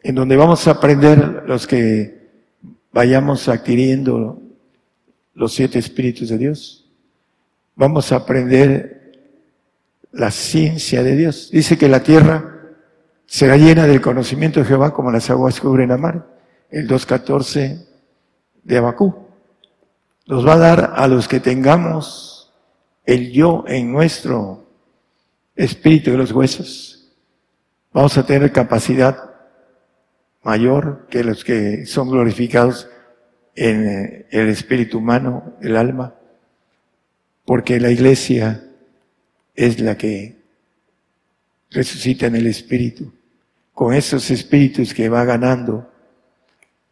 [0.02, 2.30] en donde vamos a aprender los que
[2.92, 4.42] vayamos adquiriendo
[5.34, 6.82] los siete espíritus de Dios
[7.74, 9.01] vamos a aprender
[10.12, 11.50] la ciencia de Dios.
[11.50, 12.60] Dice que la tierra
[13.26, 16.26] será llena del conocimiento de Jehová como las aguas cubren la mar.
[16.70, 17.86] El 2.14
[18.62, 19.14] de Abacú.
[20.26, 22.52] Nos va a dar a los que tengamos
[23.04, 24.66] el yo en nuestro
[25.56, 27.12] espíritu de los huesos.
[27.92, 29.34] Vamos a tener capacidad
[30.42, 32.88] mayor que los que son glorificados
[33.54, 36.14] en el espíritu humano, el alma
[37.44, 38.64] porque la iglesia
[39.54, 40.36] es la que
[41.70, 43.12] resucita en el Espíritu,
[43.72, 45.90] con esos espíritus que va ganando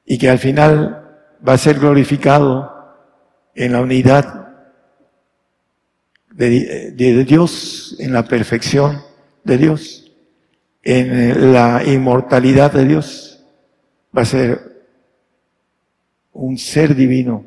[0.04, 1.00] y que al final
[1.46, 2.96] va a ser glorificado
[3.54, 4.40] en la unidad
[6.32, 9.02] de, Dios, en la perfección
[9.44, 10.10] de Dios,
[10.82, 13.44] en la inmortalidad de Dios.
[14.16, 14.84] Va a ser
[16.32, 17.44] un ser divino,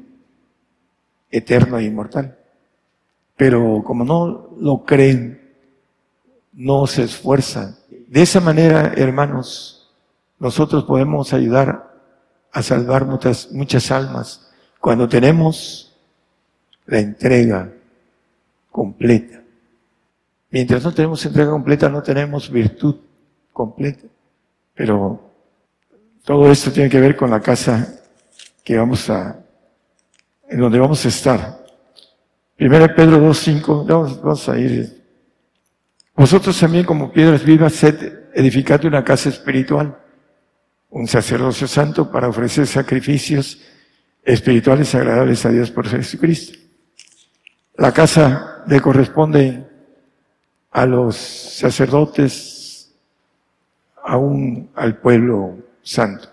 [1.32, 2.38] eterno e inmortal.
[3.36, 5.41] Pero como no lo creen,
[6.54, 7.76] no se esfuerzan.
[8.08, 9.91] De esa manera, hermanos,
[10.39, 11.93] nosotros podemos ayudar
[12.49, 14.49] a salvar muchas, muchas almas
[14.80, 15.93] cuando tenemos
[16.86, 17.73] la entrega
[18.71, 19.41] completa.
[20.49, 22.95] Mientras no tenemos entrega completa, no tenemos virtud
[23.52, 24.08] completa.
[24.76, 25.19] Pero
[26.23, 27.99] todo esto tiene que ver con la casa
[28.63, 29.38] que vamos a,
[30.47, 31.62] en donde vamos a estar.
[32.63, 35.04] Primera Pedro 2.5, vamos, vamos a ir.
[36.15, 39.99] Vosotros también como piedras vivas edificad una casa espiritual,
[40.89, 43.60] un sacerdocio santo para ofrecer sacrificios
[44.23, 46.58] espirituales agradables a Dios por Jesucristo.
[47.76, 49.67] La casa le corresponde
[50.71, 52.93] a los sacerdotes,
[54.06, 56.30] aún al pueblo santo,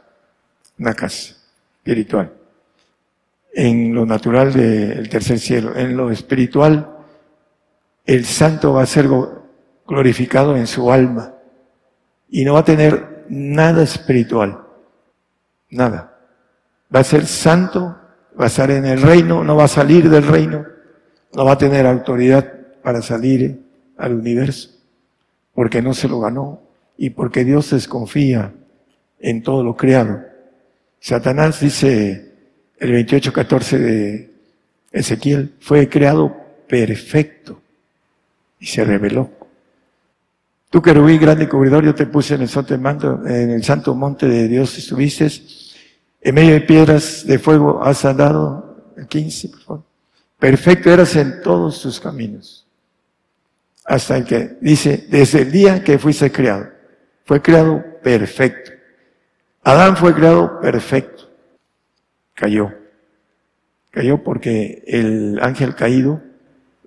[0.78, 1.34] una casa
[1.78, 2.39] espiritual
[3.52, 5.76] en lo natural del tercer cielo.
[5.76, 6.96] En lo espiritual,
[8.06, 9.08] el santo va a ser
[9.86, 11.34] glorificado en su alma
[12.28, 14.60] y no va a tener nada espiritual,
[15.70, 16.18] nada.
[16.94, 17.96] Va a ser santo,
[18.38, 20.66] va a estar en el reino, no va a salir del reino,
[21.34, 23.62] no va a tener autoridad para salir
[23.96, 24.70] al universo,
[25.54, 26.62] porque no se lo ganó
[26.96, 28.52] y porque Dios desconfía
[29.20, 30.22] en todo lo creado.
[30.98, 32.29] Satanás dice,
[32.80, 34.30] el 28-14 de
[34.90, 36.34] Ezequiel, fue creado
[36.66, 37.60] perfecto
[38.58, 39.30] y se reveló.
[40.70, 44.26] Tú, querubín grande cubridor, yo te puse en el santo mando, en el santo monte
[44.26, 45.28] de Dios estuviste,
[46.20, 49.82] en medio de piedras de fuego has andado, el 15, por favor.
[50.38, 52.66] Perfecto eras en todos tus caminos.
[53.84, 56.68] Hasta el que dice, desde el día que fuiste creado,
[57.24, 58.72] Fue creado perfecto.
[59.62, 61.29] Adán fue creado perfecto.
[62.40, 62.72] Cayó.
[63.90, 66.22] Cayó porque el ángel caído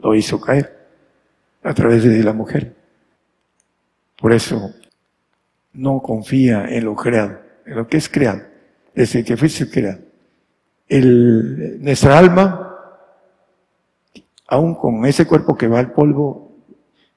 [0.02, 0.88] lo hizo caer
[1.62, 2.74] a través de la mujer.
[4.20, 4.74] Por eso
[5.74, 7.38] no confía en lo creado,
[7.68, 8.42] en lo que es creado,
[8.96, 10.00] desde que fuiste creado.
[10.88, 12.76] El, nuestra alma,
[14.48, 16.52] aún con ese cuerpo que va al polvo,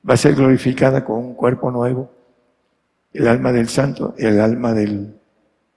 [0.09, 2.11] va a ser glorificada con un cuerpo nuevo.
[3.15, 5.15] El alma del santo, el alma del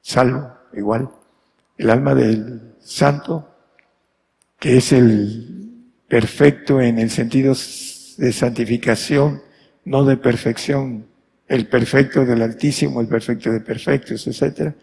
[0.01, 1.09] salvo, igual.
[1.79, 3.55] El alma del santo,
[4.59, 7.55] que es el perfecto en el sentido
[8.17, 9.41] de santificación,
[9.85, 11.07] no de perfección,
[11.47, 14.73] el perfecto del Altísimo, el perfecto de perfectos, etc.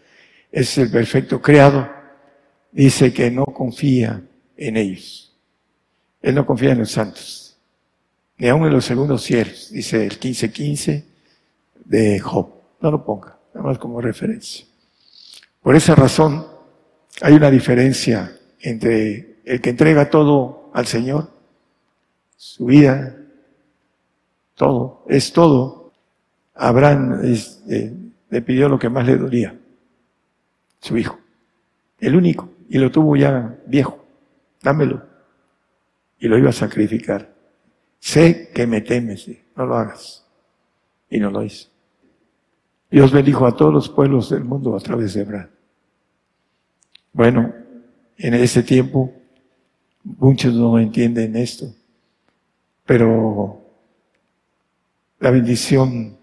[0.50, 1.86] Es el perfecto creado.
[2.72, 4.22] Dice que no confía
[4.56, 5.36] en ellos.
[6.22, 7.58] Él no confía en los santos,
[8.38, 11.04] ni aun en los segundos cielos, dice el 15:15
[11.84, 12.54] de Job.
[12.80, 14.64] No lo ponga, nada más como referencia.
[15.60, 16.55] Por esa razón,
[17.20, 21.30] hay una diferencia entre el que entrega todo al Señor,
[22.36, 23.16] su vida,
[24.54, 25.92] todo, es todo.
[26.54, 27.94] Abraham eh,
[28.30, 29.58] le pidió lo que más le dolía,
[30.80, 31.18] su hijo,
[32.00, 34.04] el único, y lo tuvo ya viejo,
[34.62, 35.02] dámelo.
[36.18, 37.30] Y lo iba a sacrificar.
[37.98, 40.24] Sé que me temes, no lo hagas.
[41.10, 41.68] Y no lo hizo.
[42.90, 45.50] Dios bendijo a todos los pueblos del mundo a través de Abraham.
[47.16, 47.50] Bueno,
[48.18, 49.10] en ese tiempo
[50.04, 51.74] muchos no entienden esto,
[52.84, 53.62] pero
[55.18, 56.18] la bendición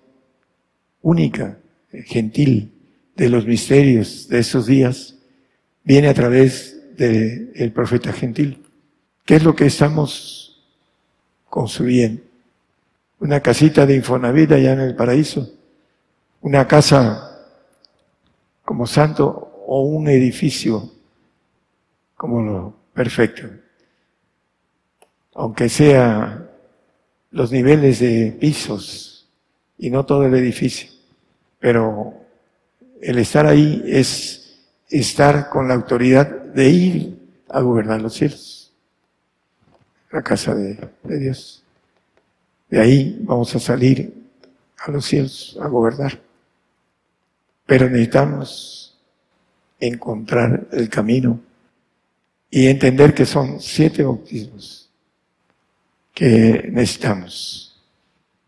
[1.01, 1.57] única,
[2.05, 2.71] gentil
[3.15, 5.15] de los misterios de esos días
[5.83, 8.63] viene a través del profeta gentil.
[9.25, 10.63] ¿Qué es lo que estamos
[11.49, 12.21] construyendo?
[13.19, 15.55] Una casita de Infonavit allá en el paraíso,
[16.41, 17.47] una casa
[18.63, 20.91] como santo o un edificio
[22.15, 23.49] como lo perfecto.
[25.33, 26.49] Aunque sea
[27.31, 29.27] los niveles de pisos
[29.77, 30.89] y no todo el edificio.
[31.59, 32.13] Pero
[33.01, 34.59] el estar ahí es
[34.89, 38.71] estar con la autoridad de ir a gobernar los cielos,
[40.11, 41.63] la casa de, Dios.
[42.69, 44.13] De ahí vamos a salir
[44.77, 46.19] a los cielos a gobernar.
[47.65, 48.82] Pero necesitamos
[49.87, 51.39] encontrar el camino
[52.49, 54.89] y entender que son siete bautismos
[56.13, 57.81] que necesitamos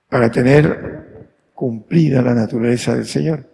[0.08, 3.50] para tener cumplida la naturaleza del Señor.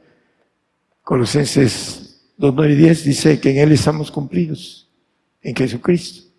[1.01, 4.89] Colosenses 2, 9 y 10 dice que en Él estamos cumplidos,
[5.41, 6.29] en Jesucristo.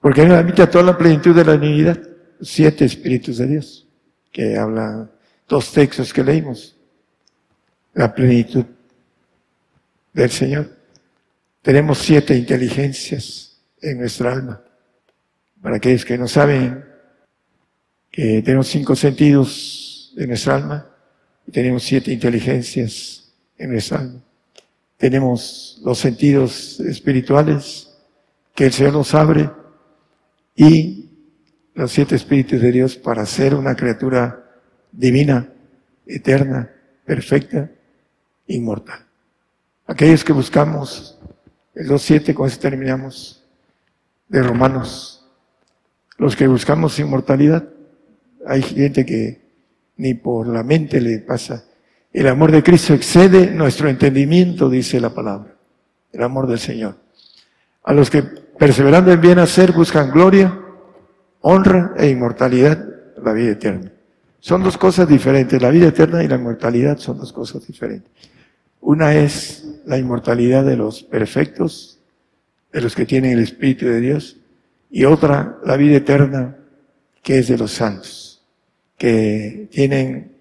[0.00, 2.00] Porque Él habita toda la plenitud de la divinidad,
[2.40, 3.86] siete espíritus de Dios,
[4.32, 5.10] que habla
[5.46, 6.76] dos textos que leímos.
[7.94, 8.64] La plenitud
[10.22, 10.68] del Señor.
[11.62, 14.62] Tenemos siete inteligencias en nuestra alma.
[15.62, 16.84] Para aquellos que no saben
[18.10, 20.90] que tenemos cinco sentidos en nuestra alma
[21.46, 24.20] y tenemos siete inteligencias en nuestra alma.
[24.96, 27.88] Tenemos los sentidos espirituales
[28.54, 29.48] que el Señor nos abre
[30.56, 31.10] y
[31.74, 34.44] los siete espíritus de Dios para ser una criatura
[34.90, 35.52] divina,
[36.06, 36.68] eterna,
[37.04, 37.70] perfecta,
[38.48, 39.07] inmortal.
[39.88, 41.18] Aquellos que buscamos
[41.74, 43.42] el 2.7, con eso terminamos,
[44.28, 45.18] de Romanos
[46.18, 47.64] los que buscamos inmortalidad,
[48.44, 49.40] hay gente que
[49.96, 51.64] ni por la mente le pasa.
[52.12, 55.54] El amor de Cristo excede nuestro entendimiento, dice la palabra.
[56.12, 56.96] El amor del Señor.
[57.84, 60.58] A los que perseverando en bien hacer buscan gloria,
[61.40, 62.84] honra e inmortalidad,
[63.22, 63.92] la vida eterna.
[64.40, 65.60] Son dos cosas diferentes.
[65.62, 68.10] La vida eterna y la inmortalidad son dos cosas diferentes.
[68.80, 71.98] Una es la inmortalidad de los perfectos,
[72.72, 74.36] de los que tienen el Espíritu de Dios,
[74.90, 76.56] y otra, la vida eterna,
[77.22, 78.42] que es de los santos,
[78.96, 80.32] que tienen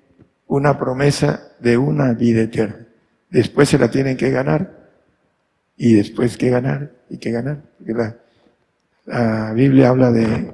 [0.47, 2.87] una promesa de una vida eterna.
[3.29, 4.89] Después se la tienen que ganar,
[5.75, 7.61] y después que ganar, y que ganar.
[7.77, 8.17] Porque la,
[9.05, 10.53] la Biblia habla de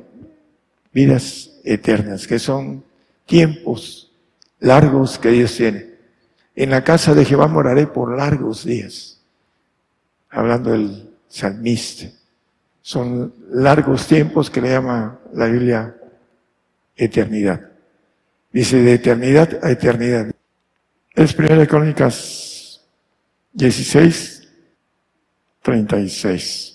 [0.91, 2.83] vidas eternas, que son
[3.25, 4.11] tiempos
[4.59, 5.92] largos que Dios tiene.
[6.55, 9.19] En la casa de Jehová moraré por largos días,
[10.29, 12.07] hablando del salmista.
[12.81, 15.95] Son largos tiempos que le llama la Biblia
[16.95, 17.71] eternidad.
[18.51, 20.31] Dice de eternidad a eternidad.
[21.15, 22.81] Es Primera Crónicas
[23.53, 24.47] 16,
[25.61, 26.73] 36.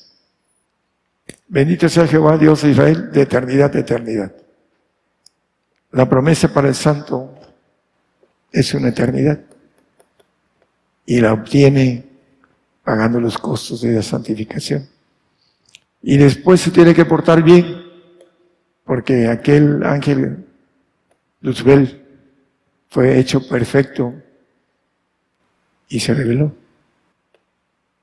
[1.48, 4.32] Bendito sea Jehová, Dios de Israel, de eternidad a eternidad.
[5.92, 7.34] La promesa para el santo
[8.52, 9.40] es una eternidad.
[11.10, 12.04] Y la obtiene
[12.84, 14.86] pagando los costos de la santificación.
[16.02, 17.82] Y después se tiene que portar bien,
[18.84, 20.44] porque aquel ángel
[21.40, 22.04] Luzbel
[22.88, 24.12] fue hecho perfecto
[25.88, 26.54] y se reveló.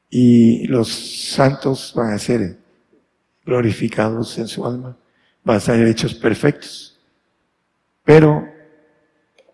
[0.09, 2.57] Y los santos van a ser
[3.45, 4.97] glorificados en su alma,
[5.43, 6.99] van a ser hechos perfectos.
[8.03, 8.47] Pero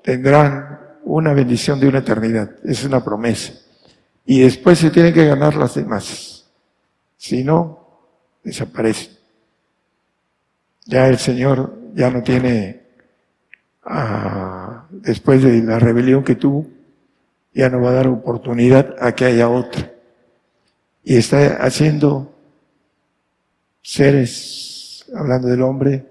[0.01, 2.51] tendrán una bendición de una eternidad.
[2.63, 3.53] Es una promesa.
[4.25, 6.45] Y después se tienen que ganar las demás.
[7.17, 7.87] Si no,
[8.43, 9.17] desaparecen.
[10.85, 12.81] Ya el Señor ya no tiene,
[13.83, 16.67] ah, después de la rebelión que tuvo,
[17.53, 19.91] ya no va a dar oportunidad a que haya otra.
[21.03, 22.33] Y está haciendo
[23.81, 26.05] seres, hablando del hombre,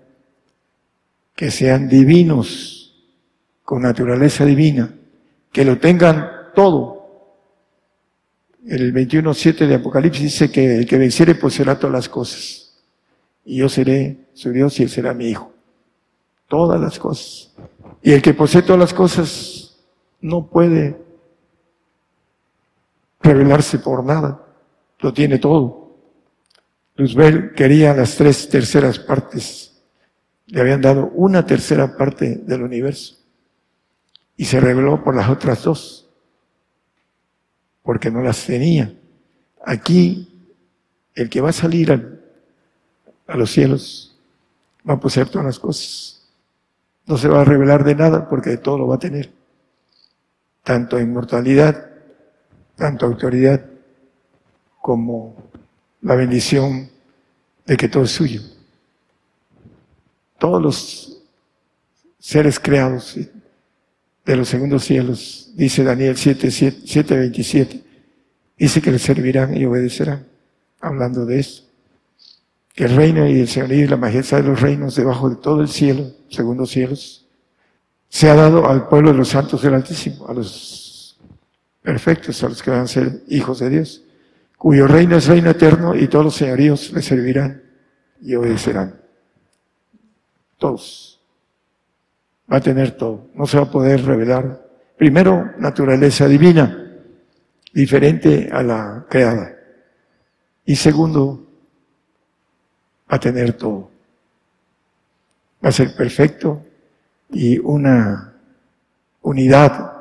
[1.34, 2.80] que sean divinos
[3.71, 4.93] con naturaleza divina,
[5.53, 7.07] que lo tengan todo.
[8.66, 12.83] El 21.7 de Apocalipsis dice que el que venciere poseerá todas las cosas.
[13.45, 15.53] Y yo seré su Dios y él será mi hijo.
[16.49, 17.55] Todas las cosas.
[18.03, 19.79] Y el que posee todas las cosas
[20.21, 21.01] no puede
[23.21, 24.45] revelarse por nada.
[24.99, 25.95] Lo tiene todo.
[26.97, 29.81] Luzbel quería las tres terceras partes.
[30.49, 33.20] Le habían dado una tercera parte del universo
[34.41, 36.09] y se reveló por las otras dos,
[37.82, 38.91] porque no las tenía.
[39.66, 40.49] Aquí,
[41.14, 44.18] el que va a salir a, los cielos
[44.88, 46.26] va a poseer todas las cosas.
[47.05, 49.30] No se va a revelar de nada porque de todo lo va a tener.
[50.64, 51.91] Tanto inmortalidad,
[52.76, 53.62] tanto autoridad,
[54.80, 55.36] como
[56.01, 56.88] la bendición
[57.66, 58.41] de que todo es suyo.
[60.38, 61.22] Todos los
[62.18, 63.18] seres creados
[64.25, 67.83] de los segundos cielos, dice Daniel 7, 7, 27,
[68.59, 70.27] dice que le servirán y obedecerán,
[70.81, 71.64] hablando de eso.
[72.75, 75.61] Que el reino y el señorío y la majestad de los reinos debajo de todo
[75.61, 77.27] el cielo, segundos cielos,
[78.09, 81.18] se ha dado al pueblo de los santos del Altísimo, a los
[81.83, 84.05] perfectos, a los que van a ser hijos de Dios,
[84.57, 87.62] cuyo reino es reino eterno y todos los señoríos le servirán
[88.21, 89.01] y obedecerán.
[90.59, 91.10] Todos
[92.51, 94.67] va a tener todo, no se va a poder revelar.
[94.97, 96.97] Primero, naturaleza divina,
[97.73, 99.57] diferente a la creada.
[100.65, 101.47] Y segundo,
[103.11, 103.91] va a tener todo.
[105.65, 106.63] Va a ser perfecto
[107.31, 108.35] y una
[109.23, 109.93] unidad.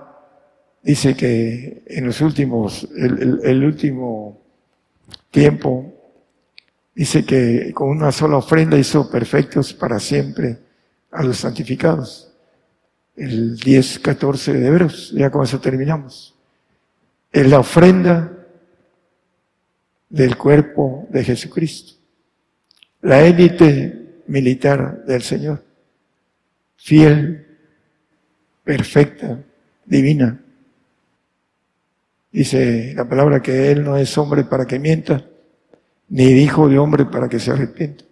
[0.82, 4.40] Dice que en los últimos, el, último
[5.30, 5.94] tiempo,
[6.96, 10.58] dice que con una sola ofrenda hizo perfectos para siempre
[11.12, 12.29] a los santificados
[13.20, 16.34] el 10, 14 de Hebreos, ya con eso terminamos.
[17.32, 18.32] Es la ofrenda
[20.10, 21.94] del cuerpo de Jesucristo,
[23.02, 25.62] la élite militar del Señor,
[26.78, 27.46] fiel,
[28.64, 29.38] perfecta,
[29.86, 30.40] divina.
[32.32, 35.26] Dice la palabra que Él no es hombre para que mienta,
[36.08, 38.06] ni hijo de hombre para que se arrepienta.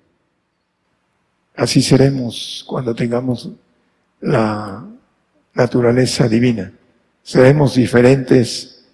[1.55, 3.49] Así seremos cuando tengamos
[4.19, 4.85] la
[5.57, 6.71] naturaleza divina.
[7.23, 8.85] Seremos diferentes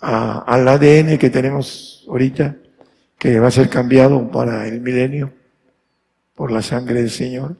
[0.00, 2.54] al ADN que tenemos ahorita,
[3.18, 5.32] que va a ser cambiado para el milenio
[6.36, 7.56] por la sangre del Señor.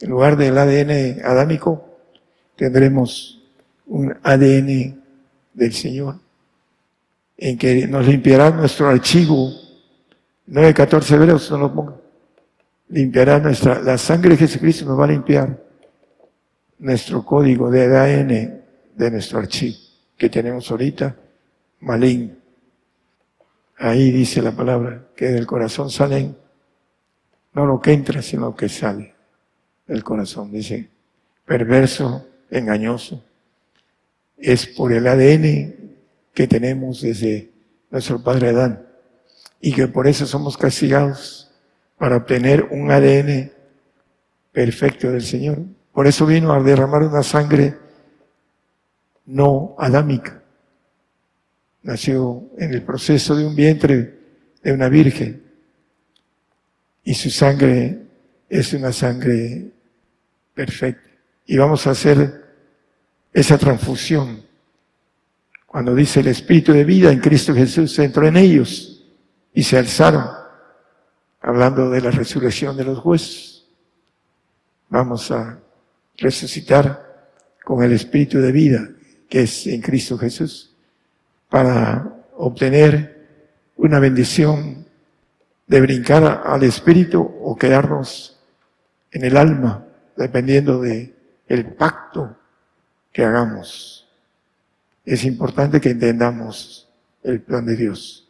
[0.00, 1.98] En lugar del ADN adámico,
[2.56, 3.40] tendremos
[3.86, 5.00] un ADN
[5.54, 6.16] del Señor,
[7.38, 9.50] en que nos limpiará nuestro archivo.
[10.48, 11.94] 9.14 veros, no lo ponga.
[12.88, 15.67] Limpiará nuestra, la sangre de Jesucristo nos va a limpiar
[16.78, 18.62] nuestro código de ADN
[18.94, 19.76] de nuestro archivo
[20.16, 21.16] que tenemos ahorita,
[21.80, 22.34] maligno.
[23.78, 26.36] Ahí dice la palabra que del corazón salen
[27.54, 29.14] no lo que entra, sino lo que sale
[29.86, 30.50] del corazón.
[30.50, 30.88] Dice,
[31.44, 33.24] perverso, engañoso.
[34.36, 35.74] Es por el ADN
[36.34, 37.50] que tenemos desde
[37.90, 38.86] nuestro padre Adán
[39.60, 41.50] y que por eso somos castigados
[41.96, 43.50] para obtener un ADN
[44.52, 45.58] perfecto del Señor.
[45.98, 47.76] Por eso vino a derramar una sangre
[49.26, 50.40] no adámica.
[51.82, 54.16] Nació en el proceso de un vientre
[54.62, 55.42] de una virgen.
[57.02, 58.00] Y su sangre
[58.48, 59.72] es una sangre
[60.54, 61.10] perfecta.
[61.46, 62.44] Y vamos a hacer
[63.32, 64.40] esa transfusión.
[65.66, 69.04] Cuando dice el Espíritu de vida en Cristo Jesús entró en ellos
[69.52, 70.28] y se alzaron,
[71.40, 73.68] hablando de la resurrección de los huesos.
[74.90, 75.58] Vamos a
[76.18, 77.32] resucitar
[77.64, 78.88] con el espíritu de vida
[79.28, 80.74] que es en Cristo Jesús
[81.48, 83.26] para obtener
[83.76, 84.86] una bendición
[85.66, 88.38] de brincar al espíritu o quedarnos
[89.10, 91.14] en el alma, dependiendo de
[91.46, 92.36] el pacto
[93.12, 94.08] que hagamos.
[95.04, 96.88] Es importante que entendamos
[97.22, 98.28] el plan de Dios,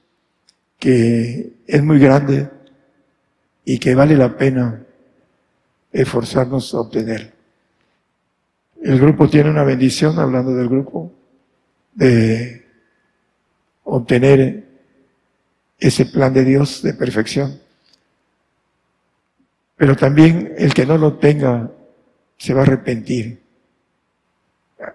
[0.78, 2.50] que es muy grande
[3.64, 4.84] y que vale la pena
[5.92, 7.37] esforzarnos a obtener.
[8.82, 11.12] El grupo tiene una bendición, hablando del grupo,
[11.94, 12.64] de
[13.84, 14.64] obtener
[15.78, 17.60] ese plan de Dios de perfección.
[19.76, 21.70] Pero también el que no lo tenga
[22.36, 23.40] se va a arrepentir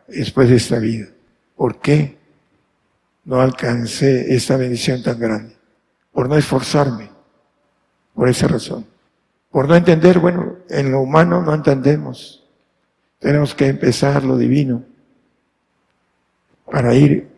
[0.08, 1.08] después de esta vida.
[1.56, 2.18] ¿Por qué
[3.26, 5.56] no alcancé esta bendición tan grande?
[6.12, 7.10] Por no esforzarme,
[8.14, 8.86] por esa razón.
[9.52, 12.43] Por no entender, bueno, en lo humano no entendemos.
[13.24, 14.84] Tenemos que empezar lo divino
[16.69, 17.30] para ir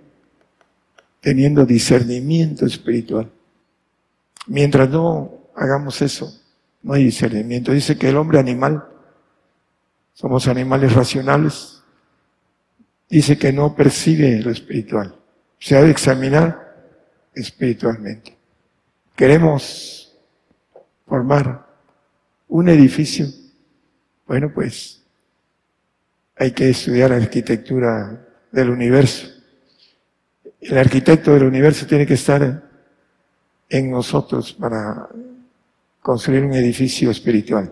[1.21, 3.31] teniendo discernimiento espiritual.
[4.47, 6.41] Mientras no hagamos eso,
[6.81, 7.71] no hay discernimiento.
[7.71, 8.83] Dice que el hombre animal,
[10.15, 11.83] somos animales racionales,
[13.07, 15.15] dice que no percibe lo espiritual.
[15.59, 16.97] Se ha de examinar
[17.36, 18.36] espiritualmente.
[19.15, 20.17] Queremos
[21.05, 21.67] formar
[22.47, 23.27] un edificio.
[24.25, 25.05] Bueno, pues
[26.36, 29.27] hay que estudiar la arquitectura del universo.
[30.61, 32.63] El arquitecto del universo tiene que estar
[33.69, 35.07] en nosotros para
[36.01, 37.71] construir un edificio espiritual.